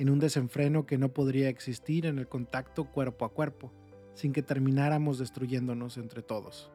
en 0.00 0.08
un 0.08 0.18
desenfreno 0.18 0.86
que 0.86 0.96
no 0.96 1.10
podría 1.10 1.50
existir 1.50 2.06
en 2.06 2.18
el 2.18 2.26
contacto 2.26 2.86
cuerpo 2.86 3.26
a 3.26 3.34
cuerpo, 3.34 3.70
sin 4.14 4.32
que 4.32 4.42
termináramos 4.42 5.18
destruyéndonos 5.18 5.98
entre 5.98 6.22
todos. 6.22 6.70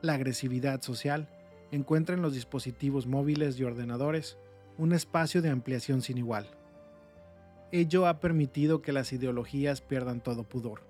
La 0.00 0.14
agresividad 0.14 0.80
social 0.80 1.28
encuentra 1.70 2.14
en 2.14 2.22
los 2.22 2.32
dispositivos 2.32 3.06
móviles 3.06 3.60
y 3.60 3.64
ordenadores 3.64 4.38
un 4.78 4.94
espacio 4.94 5.42
de 5.42 5.50
ampliación 5.50 6.00
sin 6.00 6.16
igual. 6.16 6.48
Ello 7.72 8.06
ha 8.06 8.20
permitido 8.20 8.80
que 8.80 8.94
las 8.94 9.12
ideologías 9.12 9.82
pierdan 9.82 10.22
todo 10.22 10.44
pudor, 10.44 10.80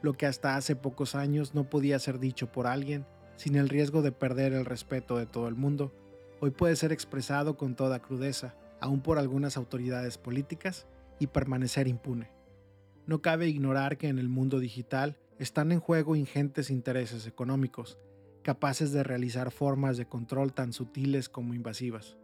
lo 0.00 0.14
que 0.14 0.24
hasta 0.24 0.56
hace 0.56 0.76
pocos 0.76 1.14
años 1.14 1.54
no 1.54 1.68
podía 1.68 1.98
ser 1.98 2.18
dicho 2.18 2.50
por 2.50 2.66
alguien 2.66 3.04
sin 3.36 3.56
el 3.56 3.68
riesgo 3.68 4.00
de 4.00 4.12
perder 4.12 4.54
el 4.54 4.64
respeto 4.64 5.18
de 5.18 5.26
todo 5.26 5.46
el 5.46 5.56
mundo, 5.56 5.92
hoy 6.40 6.52
puede 6.52 6.74
ser 6.74 6.90
expresado 6.90 7.58
con 7.58 7.76
toda 7.76 8.00
crudeza, 8.00 8.54
aún 8.80 9.00
por 9.00 9.18
algunas 9.18 9.56
autoridades 9.56 10.18
políticas, 10.18 10.86
y 11.18 11.28
permanecer 11.28 11.88
impune. 11.88 12.30
No 13.06 13.22
cabe 13.22 13.48
ignorar 13.48 13.98
que 13.98 14.08
en 14.08 14.18
el 14.18 14.28
mundo 14.28 14.58
digital 14.58 15.16
están 15.38 15.72
en 15.72 15.80
juego 15.80 16.16
ingentes 16.16 16.70
intereses 16.70 17.26
económicos, 17.26 17.98
capaces 18.42 18.92
de 18.92 19.02
realizar 19.02 19.50
formas 19.50 19.96
de 19.96 20.06
control 20.06 20.52
tan 20.52 20.72
sutiles 20.72 21.28
como 21.28 21.54
invasivas, 21.54 22.16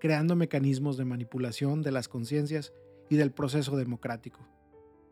creando 0.00 0.36
mecanismos 0.36 0.96
de 0.96 1.04
manipulación 1.04 1.82
de 1.82 1.92
las 1.92 2.08
conciencias 2.08 2.72
y 3.08 3.16
del 3.16 3.32
proceso 3.32 3.76
democrático. 3.76 4.46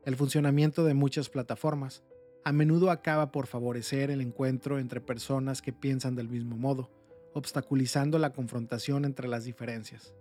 El 0.05 0.17
funcionamiento 0.17 0.85
de 0.85 0.95
muchas 0.95 1.29
plataformas 1.29 2.05
a 2.45 2.53
menudo 2.53 2.93
acaba 2.93 3.33
por 3.33 3.49
favorecer 3.49 4.11
el 4.11 4.21
encuentro 4.21 4.79
entre 4.79 5.01
personas 5.01 5.63
que 5.63 5.73
piensan 5.73 6.15
del 6.15 6.29
mismo 6.29 6.57
modo, 6.57 6.93
obstaculizando 7.35 8.21
la 8.21 8.33
confrontación 8.33 9.05
entre 9.05 9.27
las 9.27 9.45
diferencias. 9.45 10.15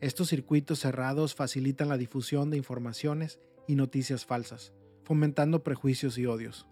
Estos 0.00 0.28
circuitos 0.28 0.80
cerrados 0.80 1.34
facilitan 1.34 1.88
la 1.88 1.96
difusión 1.96 2.50
de 2.50 2.58
informaciones 2.58 3.40
y 3.66 3.76
noticias 3.76 4.26
falsas, 4.26 4.74
fomentando 5.04 5.62
prejuicios 5.62 6.18
y 6.18 6.26
odios. 6.26 6.66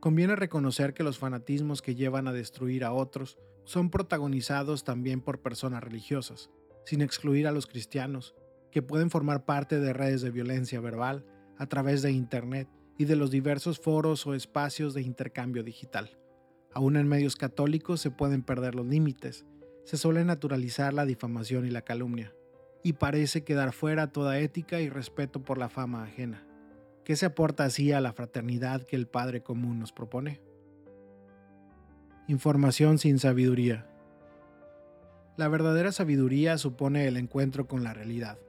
Conviene 0.00 0.34
reconocer 0.34 0.92
que 0.92 1.04
los 1.04 1.18
fanatismos 1.18 1.82
que 1.82 1.94
llevan 1.94 2.26
a 2.26 2.32
destruir 2.32 2.84
a 2.84 2.92
otros 2.92 3.38
son 3.64 3.90
protagonizados 3.90 4.82
también 4.82 5.20
por 5.20 5.40
personas 5.40 5.84
religiosas, 5.84 6.50
sin 6.84 7.00
excluir 7.00 7.46
a 7.46 7.52
los 7.52 7.66
cristianos, 7.66 8.34
que 8.72 8.82
pueden 8.82 9.10
formar 9.10 9.44
parte 9.44 9.78
de 9.78 9.92
redes 9.92 10.20
de 10.20 10.30
violencia 10.30 10.80
verbal 10.80 11.24
a 11.58 11.66
través 11.66 12.02
de 12.02 12.10
Internet 12.10 12.68
y 12.98 13.04
de 13.04 13.16
los 13.16 13.30
diversos 13.30 13.78
foros 13.78 14.26
o 14.26 14.34
espacios 14.34 14.94
de 14.94 15.02
intercambio 15.02 15.62
digital. 15.62 16.18
Aún 16.74 16.96
en 16.96 17.08
medios 17.08 17.36
católicos 17.36 18.00
se 18.00 18.10
pueden 18.10 18.42
perder 18.42 18.74
los 18.74 18.86
límites, 18.86 19.46
se 19.86 19.96
suele 19.96 20.24
naturalizar 20.24 20.92
la 20.92 21.06
difamación 21.06 21.64
y 21.64 21.70
la 21.70 21.82
calumnia, 21.82 22.34
y 22.82 22.94
parece 22.94 23.44
quedar 23.44 23.72
fuera 23.72 24.10
toda 24.10 24.40
ética 24.40 24.80
y 24.80 24.88
respeto 24.88 25.44
por 25.44 25.58
la 25.58 25.68
fama 25.68 26.02
ajena. 26.02 26.44
¿Qué 27.04 27.14
se 27.14 27.26
aporta 27.26 27.62
así 27.62 27.92
a 27.92 28.00
la 28.00 28.12
fraternidad 28.12 28.82
que 28.82 28.96
el 28.96 29.06
Padre 29.06 29.44
común 29.44 29.78
nos 29.78 29.92
propone? 29.92 30.40
Información 32.26 32.98
sin 32.98 33.20
sabiduría. 33.20 33.86
La 35.36 35.46
verdadera 35.46 35.92
sabiduría 35.92 36.58
supone 36.58 37.06
el 37.06 37.16
encuentro 37.16 37.68
con 37.68 37.84
la 37.84 37.94
realidad, 37.94 38.40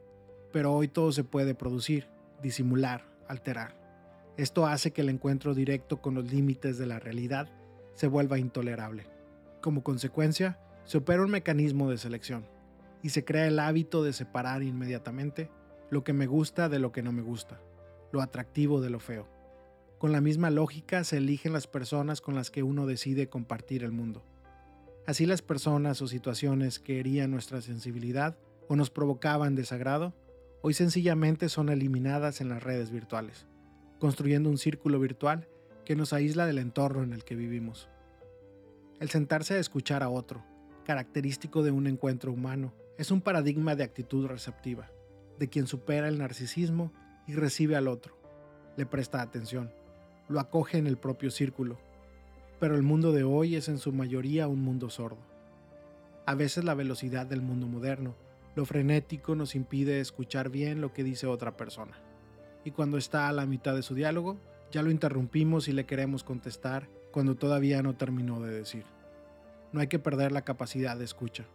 pero 0.51 0.73
hoy 0.73 0.87
todo 0.87 1.11
se 1.11 1.23
puede 1.23 1.53
producir, 1.53 2.07
disimular, 2.41 3.05
alterar. 3.27 3.79
Esto 4.37 4.65
hace 4.65 4.91
que 4.91 5.01
el 5.01 5.09
encuentro 5.09 5.53
directo 5.53 6.01
con 6.01 6.15
los 6.15 6.31
límites 6.33 6.79
de 6.79 6.87
la 6.87 6.99
realidad 6.99 7.47
se 7.93 8.07
vuelva 8.07 8.39
intolerable. 8.39 9.05
Como 9.61 9.83
consecuencia, 9.83 10.59
se 10.87 10.97
opera 10.97 11.21
un 11.21 11.29
mecanismo 11.29 11.91
de 11.91 11.99
selección 11.99 12.47
y 13.03 13.09
se 13.09 13.23
crea 13.23 13.47
el 13.47 13.59
hábito 13.59 14.03
de 14.03 14.13
separar 14.13 14.63
inmediatamente 14.63 15.51
lo 15.91 16.03
que 16.03 16.13
me 16.13 16.25
gusta 16.25 16.67
de 16.67 16.79
lo 16.79 16.91
que 16.91 17.03
no 17.03 17.11
me 17.11 17.21
gusta 17.21 17.61
lo 18.11 18.21
atractivo 18.21 18.81
de 18.81 18.89
lo 18.89 18.99
feo. 18.99 19.27
Con 19.97 20.11
la 20.11 20.21
misma 20.21 20.49
lógica 20.49 21.03
se 21.03 21.17
eligen 21.17 21.53
las 21.53 21.67
personas 21.67 22.21
con 22.21 22.35
las 22.35 22.51
que 22.51 22.63
uno 22.63 22.85
decide 22.85 23.29
compartir 23.29 23.83
el 23.83 23.91
mundo. 23.91 24.23
Así 25.05 25.25
las 25.25 25.41
personas 25.41 26.01
o 26.01 26.07
situaciones 26.07 26.79
que 26.79 26.99
herían 26.99 27.31
nuestra 27.31 27.61
sensibilidad 27.61 28.37
o 28.67 28.75
nos 28.75 28.89
provocaban 28.89 29.55
desagrado, 29.55 30.13
hoy 30.61 30.73
sencillamente 30.73 31.49
son 31.49 31.69
eliminadas 31.69 32.41
en 32.41 32.49
las 32.49 32.63
redes 32.63 32.91
virtuales, 32.91 33.47
construyendo 33.99 34.49
un 34.49 34.57
círculo 34.57 34.99
virtual 34.99 35.47
que 35.85 35.95
nos 35.95 36.13
aísla 36.13 36.45
del 36.45 36.57
entorno 36.57 37.03
en 37.03 37.13
el 37.13 37.23
que 37.23 37.35
vivimos. 37.35 37.89
El 38.99 39.09
sentarse 39.09 39.55
a 39.55 39.59
escuchar 39.59 40.03
a 40.03 40.09
otro, 40.09 40.43
característico 40.87 41.63
de 41.63 41.71
un 41.71 41.85
encuentro 41.85 42.31
humano, 42.31 42.73
es 42.97 43.11
un 43.11 43.19
paradigma 43.19 43.75
de 43.75 43.83
actitud 43.83 44.25
receptiva, 44.25 44.89
de 45.37 45.49
quien 45.49 45.67
supera 45.67 46.07
el 46.07 46.17
narcisismo 46.17 46.93
y 47.27 47.33
recibe 47.33 47.75
al 47.75 47.89
otro. 47.89 48.17
Le 48.77 48.85
presta 48.85 49.21
atención, 49.21 49.69
lo 50.29 50.39
acoge 50.39 50.77
en 50.77 50.87
el 50.87 50.95
propio 50.95 51.29
círculo. 51.29 51.77
Pero 52.61 52.75
el 52.75 52.83
mundo 52.83 53.11
de 53.11 53.25
hoy 53.25 53.57
es 53.57 53.67
en 53.67 53.79
su 53.79 53.91
mayoría 53.91 54.47
un 54.47 54.61
mundo 54.61 54.89
sordo. 54.89 55.19
A 56.25 56.35
veces 56.35 56.63
la 56.63 56.73
velocidad 56.73 57.25
del 57.25 57.41
mundo 57.41 57.67
moderno, 57.67 58.15
lo 58.55 58.63
frenético 58.63 59.35
nos 59.35 59.55
impide 59.55 59.99
escuchar 59.99 60.47
bien 60.47 60.79
lo 60.79 60.93
que 60.93 61.03
dice 61.03 61.27
otra 61.27 61.57
persona. 61.57 61.99
Y 62.63 62.71
cuando 62.71 62.97
está 62.97 63.27
a 63.27 63.33
la 63.33 63.45
mitad 63.45 63.75
de 63.75 63.83
su 63.83 63.93
diálogo, 63.93 64.37
ya 64.71 64.83
lo 64.83 64.89
interrumpimos 64.89 65.67
y 65.67 65.73
le 65.73 65.85
queremos 65.85 66.23
contestar 66.23 66.87
cuando 67.11 67.35
todavía 67.35 67.83
no 67.83 67.97
terminó 67.97 68.39
de 68.39 68.53
decir. 68.53 68.85
No 69.71 69.79
hay 69.79 69.87
que 69.87 69.99
perder 69.99 70.31
la 70.31 70.43
capacidad 70.43 70.97
de 70.97 71.05
escucha. 71.05 71.47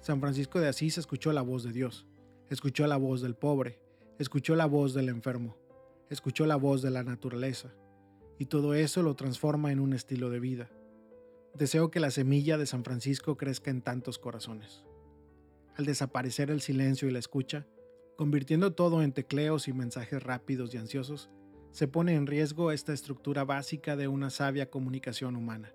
San 0.00 0.20
Francisco 0.20 0.60
de 0.60 0.68
Asís 0.68 0.98
escuchó 0.98 1.32
la 1.32 1.42
voz 1.42 1.62
de 1.62 1.72
Dios, 1.72 2.06
escuchó 2.50 2.86
la 2.86 2.96
voz 2.96 3.22
del 3.22 3.34
pobre, 3.34 3.78
Escuchó 4.16 4.54
la 4.54 4.66
voz 4.66 4.94
del 4.94 5.08
enfermo, 5.08 5.56
escuchó 6.08 6.46
la 6.46 6.54
voz 6.54 6.82
de 6.82 6.90
la 6.92 7.02
naturaleza, 7.02 7.74
y 8.38 8.46
todo 8.46 8.74
eso 8.74 9.02
lo 9.02 9.16
transforma 9.16 9.72
en 9.72 9.80
un 9.80 9.92
estilo 9.92 10.30
de 10.30 10.38
vida. 10.38 10.70
Deseo 11.52 11.90
que 11.90 11.98
la 11.98 12.12
semilla 12.12 12.56
de 12.56 12.66
San 12.66 12.84
Francisco 12.84 13.36
crezca 13.36 13.72
en 13.72 13.82
tantos 13.82 14.20
corazones. 14.20 14.84
Al 15.74 15.84
desaparecer 15.84 16.52
el 16.52 16.60
silencio 16.60 17.08
y 17.08 17.10
la 17.10 17.18
escucha, 17.18 17.66
convirtiendo 18.16 18.72
todo 18.72 19.02
en 19.02 19.10
tecleos 19.10 19.66
y 19.66 19.72
mensajes 19.72 20.22
rápidos 20.22 20.72
y 20.72 20.78
ansiosos, 20.78 21.28
se 21.72 21.88
pone 21.88 22.14
en 22.14 22.28
riesgo 22.28 22.70
esta 22.70 22.92
estructura 22.92 23.42
básica 23.42 23.96
de 23.96 24.06
una 24.06 24.30
sabia 24.30 24.70
comunicación 24.70 25.34
humana. 25.34 25.72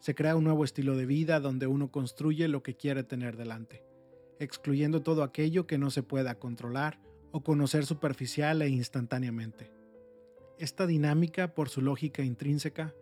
Se 0.00 0.14
crea 0.14 0.34
un 0.34 0.44
nuevo 0.44 0.64
estilo 0.64 0.96
de 0.96 1.04
vida 1.04 1.40
donde 1.40 1.66
uno 1.66 1.90
construye 1.90 2.48
lo 2.48 2.62
que 2.62 2.74
quiere 2.74 3.04
tener 3.04 3.36
delante, 3.36 3.84
excluyendo 4.38 5.02
todo 5.02 5.22
aquello 5.22 5.66
que 5.66 5.76
no 5.76 5.90
se 5.90 6.02
pueda 6.02 6.36
controlar 6.36 6.98
o 7.32 7.44
conocer 7.44 7.84
superficial 7.84 8.62
e 8.62 8.70
instantáneamente. 8.70 9.70
Esta 10.58 10.86
dinámica, 10.86 11.54
por 11.54 11.68
su 11.68 11.82
lógica 11.82 12.22
intrínseca, 12.22 12.94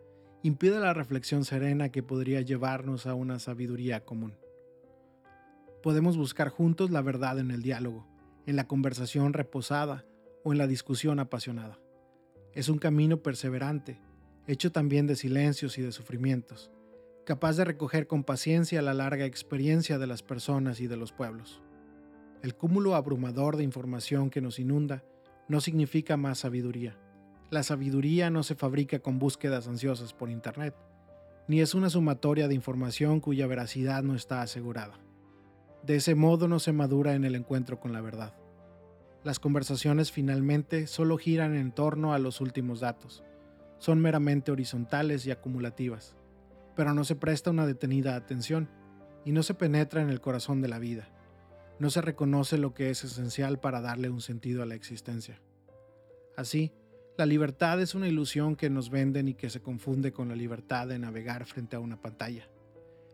impide 0.43 0.79
la 0.81 0.93
reflexión 0.93 1.45
serena 1.45 1.89
que 1.89 2.03
podría 2.03 2.41
llevarnos 2.41 3.07
a 3.07 3.13
una 3.13 3.39
sabiduría 3.39 4.03
común. 4.03 4.35
Podemos 5.81 6.17
buscar 6.17 6.49
juntos 6.49 6.91
la 6.91 7.01
verdad 7.01 7.39
en 7.39 7.51
el 7.51 7.61
diálogo, 7.61 8.07
en 8.45 8.57
la 8.57 8.67
conversación 8.67 9.31
reposada 9.31 10.05
o 10.43 10.51
en 10.51 10.57
la 10.57 10.67
discusión 10.67 11.19
apasionada. 11.19 11.79
Es 12.53 12.67
un 12.67 12.77
camino 12.77 13.23
perseverante, 13.23 14.01
hecho 14.47 14.73
también 14.73 15.07
de 15.07 15.15
silencios 15.15 15.77
y 15.77 15.81
de 15.81 15.93
sufrimientos, 15.93 16.71
capaz 17.29 17.57
de 17.57 17.63
recoger 17.63 18.07
con 18.07 18.23
paciencia 18.23 18.81
la 18.81 18.95
larga 18.95 19.25
experiencia 19.25 19.99
de 19.99 20.07
las 20.07 20.23
personas 20.23 20.81
y 20.81 20.87
de 20.87 20.97
los 20.97 21.11
pueblos. 21.11 21.61
El 22.41 22.55
cúmulo 22.55 22.95
abrumador 22.95 23.55
de 23.55 23.63
información 23.63 24.31
que 24.31 24.41
nos 24.41 24.57
inunda 24.57 25.03
no 25.47 25.61
significa 25.61 26.17
más 26.17 26.39
sabiduría. 26.39 26.97
La 27.51 27.61
sabiduría 27.61 28.31
no 28.31 28.41
se 28.41 28.55
fabrica 28.55 28.97
con 28.97 29.19
búsquedas 29.19 29.67
ansiosas 29.67 30.11
por 30.11 30.31
Internet, 30.31 30.73
ni 31.47 31.61
es 31.61 31.75
una 31.75 31.91
sumatoria 31.91 32.47
de 32.47 32.55
información 32.55 33.19
cuya 33.19 33.45
veracidad 33.45 34.01
no 34.01 34.15
está 34.15 34.41
asegurada. 34.41 34.99
De 35.83 35.97
ese 35.97 36.15
modo 36.15 36.47
no 36.47 36.57
se 36.57 36.73
madura 36.73 37.13
en 37.13 37.25
el 37.25 37.35
encuentro 37.35 37.79
con 37.79 37.93
la 37.93 38.01
verdad. 38.01 38.33
Las 39.23 39.39
conversaciones 39.39 40.11
finalmente 40.11 40.87
solo 40.87 41.15
giran 41.19 41.53
en 41.53 41.73
torno 41.73 42.11
a 42.11 42.17
los 42.17 42.41
últimos 42.41 42.79
datos. 42.79 43.23
Son 43.77 43.99
meramente 44.01 44.51
horizontales 44.51 45.27
y 45.27 45.31
acumulativas. 45.31 46.15
Pero 46.75 46.93
no 46.93 47.03
se 47.03 47.15
presta 47.15 47.51
una 47.51 47.65
detenida 47.65 48.15
atención 48.15 48.69
y 49.25 49.31
no 49.31 49.43
se 49.43 49.53
penetra 49.53 50.01
en 50.01 50.09
el 50.09 50.21
corazón 50.21 50.61
de 50.61 50.67
la 50.67 50.79
vida. 50.79 51.09
No 51.79 51.89
se 51.89 52.01
reconoce 52.01 52.57
lo 52.57 52.73
que 52.73 52.89
es 52.89 53.03
esencial 53.03 53.59
para 53.59 53.81
darle 53.81 54.09
un 54.09 54.21
sentido 54.21 54.63
a 54.63 54.65
la 54.65 54.75
existencia. 54.75 55.41
Así, 56.35 56.73
la 57.17 57.25
libertad 57.25 57.81
es 57.81 57.95
una 57.95 58.07
ilusión 58.07 58.55
que 58.55 58.69
nos 58.69 58.89
venden 58.89 59.27
y 59.27 59.33
que 59.33 59.49
se 59.49 59.61
confunde 59.61 60.13
con 60.13 60.29
la 60.29 60.35
libertad 60.35 60.87
de 60.87 60.99
navegar 60.99 61.45
frente 61.45 61.75
a 61.75 61.79
una 61.79 62.01
pantalla. 62.01 62.49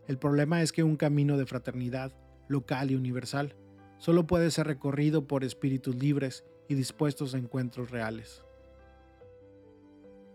El 0.08 0.20
problema 0.20 0.62
es 0.62 0.72
que 0.72 0.84
un 0.84 0.96
camino 0.96 1.38
de 1.38 1.48
fraternidad, 1.48 2.14
local 2.48 2.92
y 2.92 2.96
universal, 2.96 3.56
solo 3.98 4.28
puede 4.28 4.52
ser 4.52 4.68
recorrido 4.68 5.28
por 5.28 5.44
espíritus 5.44 5.96
libres 5.96 6.46
y 6.68 6.76
dispuestos 6.76 7.34
a 7.34 7.40
encuentros 7.40 7.90
reales. 7.90 8.44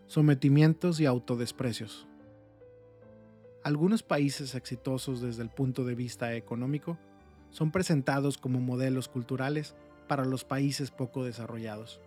Sometimientos 0.06 0.98
y 0.98 1.06
autodesprecios. 1.06 2.08
Algunos 3.62 4.02
países 4.02 4.54
exitosos 4.54 5.20
desde 5.20 5.42
el 5.42 5.50
punto 5.50 5.84
de 5.84 5.94
vista 5.94 6.34
económico 6.34 6.96
son 7.50 7.70
presentados 7.70 8.38
como 8.38 8.58
modelos 8.58 9.08
culturales 9.08 9.74
para 10.08 10.24
los 10.24 10.44
países 10.44 10.90
poco 10.90 11.24
desarrollados, 11.24 12.00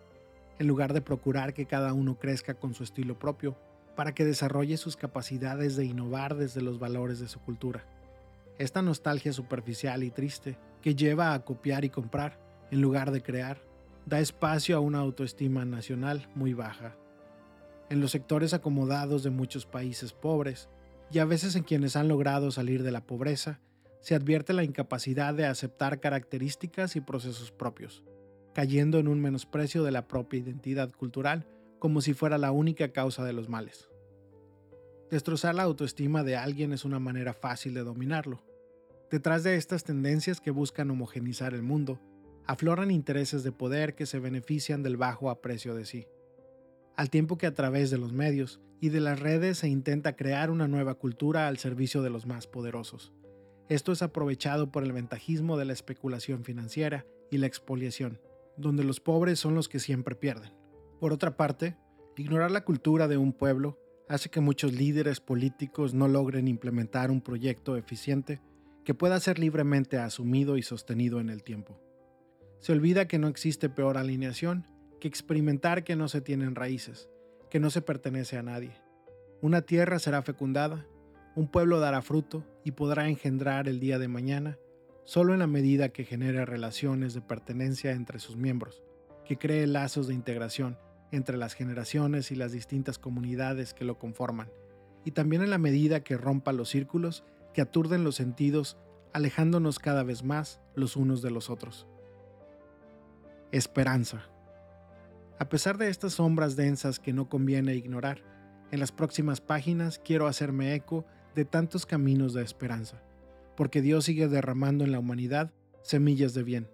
en 0.58 0.66
lugar 0.66 0.94
de 0.94 1.02
procurar 1.02 1.54
que 1.54 1.68
cada 1.68 1.94
uno 1.94 2.18
crezca 2.18 2.56
con 2.56 2.74
su 2.74 2.84
estilo 2.84 3.20
propio, 3.20 3.56
para 3.96 4.16
que 4.16 4.26
desarrolle 4.26 4.78
sus 4.78 4.98
capacidades 4.98 5.76
de 5.76 5.86
innovar 5.86 6.36
desde 6.36 6.62
los 6.62 6.80
valores 6.80 7.20
de 7.20 7.28
su 7.28 7.40
cultura. 7.40 7.86
Esta 8.58 8.82
nostalgia 8.82 9.32
superficial 9.32 10.02
y 10.02 10.10
triste, 10.10 10.58
que 10.82 10.96
lleva 10.96 11.36
a 11.36 11.46
copiar 11.46 11.86
y 11.86 11.90
comprar, 11.90 12.40
en 12.72 12.82
lugar 12.82 13.12
de 13.12 13.22
crear, 13.22 13.62
da 14.08 14.20
espacio 14.20 14.76
a 14.76 14.80
una 14.80 15.00
autoestima 15.00 15.66
nacional 15.66 16.28
muy 16.34 16.56
baja. 16.56 16.96
En 17.92 18.02
los 18.02 18.10
sectores 18.10 18.56
acomodados 18.56 19.22
de 19.22 19.30
muchos 19.30 19.68
países 19.68 20.14
pobres, 20.14 20.68
y 21.14 21.20
a 21.20 21.26
veces 21.26 21.56
en 21.56 21.62
quienes 21.62 21.96
han 21.96 22.08
logrado 22.08 22.50
salir 22.50 22.82
de 22.82 22.92
la 22.92 23.06
pobreza, 23.06 23.60
se 24.02 24.16
advierte 24.16 24.52
la 24.52 24.64
incapacidad 24.64 25.36
de 25.36 25.46
aceptar 25.46 26.00
características 26.00 26.96
y 26.96 27.02
procesos 27.02 27.52
propios, 27.52 28.04
cayendo 28.56 28.98
en 28.98 29.08
un 29.08 29.22
menosprecio 29.22 29.84
de 29.84 29.92
la 29.92 30.08
propia 30.08 30.40
identidad 30.40 30.92
cultural 30.92 31.46
como 31.78 32.02
si 32.02 32.16
fuera 32.16 32.40
la 32.40 32.52
única 32.52 32.92
causa 32.92 33.24
de 33.24 33.34
los 33.34 33.48
males. 33.48 33.90
Destrozar 35.12 35.54
la 35.54 35.64
autoestima 35.64 36.24
de 36.24 36.36
alguien 36.36 36.74
es 36.74 36.84
una 36.84 36.98
manera 36.98 37.34
fácil 37.34 37.76
de 37.76 37.84
dominarlo. 37.84 38.44
Detrás 39.12 39.44
de 39.44 39.56
estas 39.56 39.84
tendencias 39.84 40.42
que 40.42 40.50
buscan 40.50 40.90
homogenizar 40.90 41.54
el 41.54 41.62
mundo, 41.62 42.02
afloran 42.48 42.90
intereses 42.90 43.44
de 43.44 43.52
poder 43.52 43.94
que 43.94 44.08
se 44.08 44.18
benefician 44.18 44.82
del 44.82 44.98
bajo 44.98 45.30
aprecio 45.30 45.76
de 45.76 45.86
sí 45.86 46.08
al 46.96 47.10
tiempo 47.10 47.38
que 47.38 47.48
a 47.48 47.54
través 47.54 47.90
de 47.92 47.98
los 47.98 48.14
medios 48.14 48.60
y 48.84 48.90
de 48.90 49.00
las 49.00 49.22
redes 49.22 49.60
se 49.60 49.70
intenta 49.70 50.18
crear 50.18 50.52
una 50.52 50.68
nueva 50.68 50.96
cultura 50.96 51.48
al 51.48 51.58
servicio 51.58 52.02
de 52.02 52.10
los 52.10 52.26
más 52.26 52.48
poderosos. 52.48 53.14
Esto 53.70 53.94
es 53.94 54.02
aprovechado 54.02 54.74
por 54.74 54.84
el 54.84 54.92
ventajismo 54.92 55.56
de 55.56 55.64
la 55.64 55.72
especulación 55.72 56.44
financiera 56.44 57.06
y 57.32 57.38
la 57.38 57.48
expoliación, 57.48 58.20
donde 58.58 58.84
los 58.84 59.00
pobres 59.00 59.40
son 59.40 59.56
los 59.56 59.70
que 59.70 59.80
siempre 59.80 60.16
pierden. 60.16 60.52
Por 61.00 61.14
otra 61.14 61.38
parte, 61.38 61.78
ignorar 62.18 62.52
la 62.52 62.66
cultura 62.66 63.08
de 63.08 63.16
un 63.16 63.32
pueblo 63.32 63.80
hace 64.10 64.30
que 64.30 64.42
muchos 64.42 64.74
líderes 64.74 65.22
políticos 65.22 65.94
no 65.94 66.10
logren 66.10 66.50
implementar 66.50 67.10
un 67.10 67.22
proyecto 67.22 67.78
eficiente 67.78 68.42
que 68.84 68.94
pueda 68.94 69.18
ser 69.22 69.40
libremente 69.40 69.98
asumido 69.98 70.58
y 70.58 70.62
sostenido 70.62 71.22
en 71.22 71.30
el 71.30 71.42
tiempo. 71.42 71.80
Se 72.60 72.74
olvida 72.74 73.08
que 73.08 73.18
no 73.18 73.30
existe 73.30 73.70
peor 73.70 73.98
alineación 73.98 74.68
que 75.00 75.08
experimentar 75.08 75.86
que 75.86 75.96
no 75.96 76.10
se 76.10 76.20
tienen 76.20 76.56
raíces, 76.56 77.10
que 77.54 77.60
no 77.60 77.70
se 77.70 77.84
pertenece 77.84 78.36
a 78.36 78.42
nadie. 78.42 78.72
Una 79.40 79.62
tierra 79.62 80.00
será 80.00 80.24
fecundada, 80.24 80.88
un 81.36 81.48
pueblo 81.48 81.80
dará 81.80 82.02
fruto 82.02 82.44
y 82.64 82.72
podrá 82.72 83.08
engendrar 83.08 83.68
el 83.68 83.80
día 83.80 84.00
de 84.00 84.08
mañana 84.08 84.58
solo 85.04 85.34
en 85.34 85.40
la 85.40 85.46
medida 85.46 85.90
que 85.90 86.04
genere 86.04 86.48
relaciones 86.48 87.14
de 87.14 87.22
pertenencia 87.22 87.92
entre 87.92 88.18
sus 88.18 88.38
miembros, 88.38 88.82
que 89.24 89.38
cree 89.38 89.68
lazos 89.68 90.08
de 90.08 90.16
integración 90.16 90.80
entre 91.12 91.38
las 91.38 91.54
generaciones 91.54 92.32
y 92.32 92.36
las 92.36 92.54
distintas 92.54 92.98
comunidades 92.98 93.76
que 93.76 93.86
lo 93.86 94.00
conforman, 94.00 94.50
y 95.06 95.12
también 95.12 95.44
en 95.44 95.52
la 95.52 95.60
medida 95.60 96.04
que 96.04 96.18
rompa 96.18 96.54
los 96.54 96.70
círculos 96.70 97.24
que 97.54 97.62
aturden 97.62 98.04
los 98.04 98.16
sentidos, 98.16 98.80
alejándonos 99.14 99.78
cada 99.78 100.02
vez 100.02 100.24
más 100.24 100.60
los 100.74 100.96
unos 100.96 101.22
de 101.22 101.30
los 101.30 101.52
otros. 101.52 101.86
Esperanza. 103.52 104.33
A 105.40 105.50
pesar 105.50 105.78
de 105.78 105.90
estas 105.90 106.14
sombras 106.14 106.56
densas 106.56 107.00
que 107.00 107.14
no 107.14 107.28
conviene 107.28 107.76
ignorar, 107.76 108.24
en 108.72 108.80
las 108.80 108.92
próximas 108.92 109.42
páginas 109.42 110.00
quiero 110.00 110.28
hacerme 110.28 110.76
eco 110.76 111.06
de 111.36 111.46
tantos 111.46 111.86
caminos 111.86 112.34
de 112.34 112.44
esperanza, 112.44 113.04
porque 113.58 113.82
Dios 113.82 114.06
sigue 114.06 114.28
derramando 114.28 114.84
en 114.84 114.92
la 114.92 115.00
humanidad 115.00 115.52
semillas 115.82 116.34
de 116.34 116.44
bien. 116.44 116.70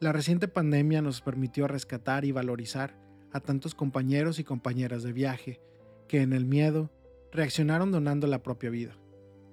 La 0.00 0.12
reciente 0.12 0.48
pandemia 0.48 1.02
nos 1.02 1.20
permitió 1.20 1.68
rescatar 1.68 2.24
y 2.24 2.32
valorizar 2.32 2.96
a 3.32 3.40
tantos 3.40 3.74
compañeros 3.74 4.38
y 4.38 4.44
compañeras 4.44 5.02
de 5.02 5.12
viaje 5.12 5.60
que 6.08 6.22
en 6.22 6.32
el 6.32 6.46
miedo 6.46 6.90
reaccionaron 7.32 7.92
donando 7.92 8.26
la 8.26 8.42
propia 8.42 8.70
vida. 8.70 8.96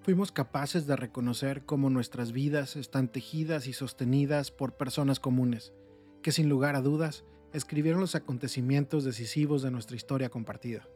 Fuimos 0.02 0.32
capaces 0.32 0.88
de 0.88 0.96
reconocer 0.96 1.66
cómo 1.66 1.90
nuestras 1.90 2.32
vidas 2.32 2.76
están 2.76 3.12
tejidas 3.12 3.68
y 3.68 3.74
sostenidas 3.74 4.52
por 4.52 4.78
personas 4.78 5.20
comunes, 5.20 5.74
que 6.22 6.32
sin 6.32 6.48
lugar 6.50 6.76
a 6.76 6.82
dudas 6.82 7.26
escribieron 7.54 8.02
los 8.02 8.16
acontecimientos 8.16 9.04
decisivos 9.04 9.62
de 9.62 9.72
nuestra 9.72 9.96
historia 9.96 10.30
compartida. 10.30 10.88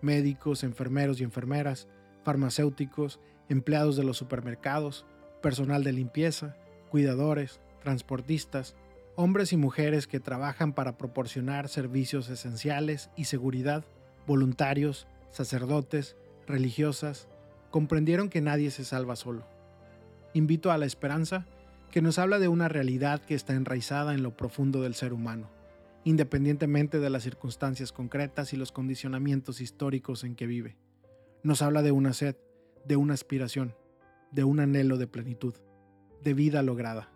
Médicos, 0.00 0.64
enfermeros 0.64 1.20
y 1.20 1.24
enfermeras, 1.24 1.88
farmacéuticos, 2.24 3.20
empleados 3.48 3.96
de 3.96 4.04
los 4.04 4.16
supermercados, 4.16 5.04
personal 5.42 5.84
de 5.84 5.92
limpieza, 5.92 6.56
cuidadores, 6.90 7.60
transportistas, 7.82 8.74
hombres 9.16 9.52
y 9.52 9.56
mujeres 9.56 10.06
que 10.06 10.20
trabajan 10.20 10.72
para 10.72 10.96
proporcionar 10.96 11.68
servicios 11.68 12.28
esenciales 12.30 13.10
y 13.16 13.24
seguridad, 13.24 13.84
voluntarios, 14.26 15.06
sacerdotes, 15.30 16.16
religiosas, 16.46 17.28
comprendieron 17.70 18.28
que 18.28 18.40
nadie 18.40 18.70
se 18.70 18.84
salva 18.84 19.16
solo. 19.16 19.46
Invito 20.32 20.70
a 20.70 20.78
la 20.78 20.86
esperanza 20.86 21.46
que 21.90 22.02
nos 22.02 22.18
habla 22.18 22.38
de 22.38 22.48
una 22.48 22.68
realidad 22.68 23.20
que 23.20 23.34
está 23.34 23.54
enraizada 23.54 24.14
en 24.14 24.22
lo 24.22 24.36
profundo 24.36 24.80
del 24.82 24.94
ser 24.94 25.12
humano 25.12 25.59
independientemente 26.04 26.98
de 26.98 27.10
las 27.10 27.22
circunstancias 27.22 27.92
concretas 27.92 28.52
y 28.52 28.56
los 28.56 28.72
condicionamientos 28.72 29.60
históricos 29.60 30.24
en 30.24 30.34
que 30.34 30.46
vive. 30.46 30.76
Nos 31.42 31.62
habla 31.62 31.82
de 31.82 31.92
una 31.92 32.12
sed, 32.12 32.36
de 32.86 32.96
una 32.96 33.14
aspiración, 33.14 33.74
de 34.30 34.44
un 34.44 34.60
anhelo 34.60 34.96
de 34.96 35.06
plenitud, 35.06 35.54
de 36.22 36.34
vida 36.34 36.62
lograda, 36.62 37.10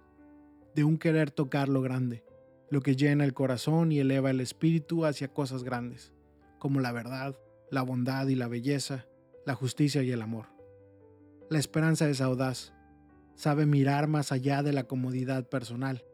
de 0.75 0.85
un 0.85 0.99
querer 0.99 1.31
tocar 1.31 1.69
lo 1.69 1.81
grande, 1.81 2.25
lo 2.71 2.81
que 2.81 2.97
llena 2.97 3.25
el 3.25 3.35
corazón 3.35 3.93
y 3.93 4.01
eleva 4.01 4.31
el 4.31 4.41
espíritu 4.41 5.05
hacia 5.05 5.29
cosas 5.29 5.63
grandes, 5.65 6.13
como 6.59 6.81
la 6.81 6.93
verdad, 6.93 7.39
la 7.71 7.83
bondad 7.83 8.27
y 8.29 8.35
la 8.35 8.49
belleza, 8.49 9.07
la 9.47 9.55
justicia 9.55 10.03
y 10.03 10.11
el 10.11 10.23
amor. 10.23 10.47
La 11.51 11.59
esperanza 11.59 12.09
es 12.09 12.21
audaz, 12.21 12.73
sabe 13.35 13.67
mirar 13.67 14.09
más 14.09 14.33
allá 14.33 14.63
de 14.63 14.73
la 14.73 14.85
comodidad 14.85 15.49
personal 15.49 16.05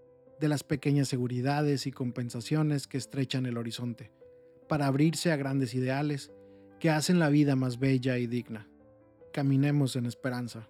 de 0.40 0.48
las 0.48 0.64
pequeñas 0.64 1.08
seguridades 1.08 1.86
y 1.86 1.92
compensaciones 1.92 2.86
que 2.86 2.96
estrechan 2.96 3.44
el 3.44 3.58
horizonte, 3.58 4.10
para 4.68 4.86
abrirse 4.86 5.30
a 5.30 5.36
grandes 5.36 5.74
ideales 5.74 6.32
que 6.80 6.90
hacen 6.90 7.18
la 7.18 7.28
vida 7.28 7.56
más 7.56 7.78
bella 7.78 8.16
y 8.16 8.26
digna. 8.26 8.66
Caminemos 9.32 9.96
en 9.96 10.06
esperanza. 10.06 10.68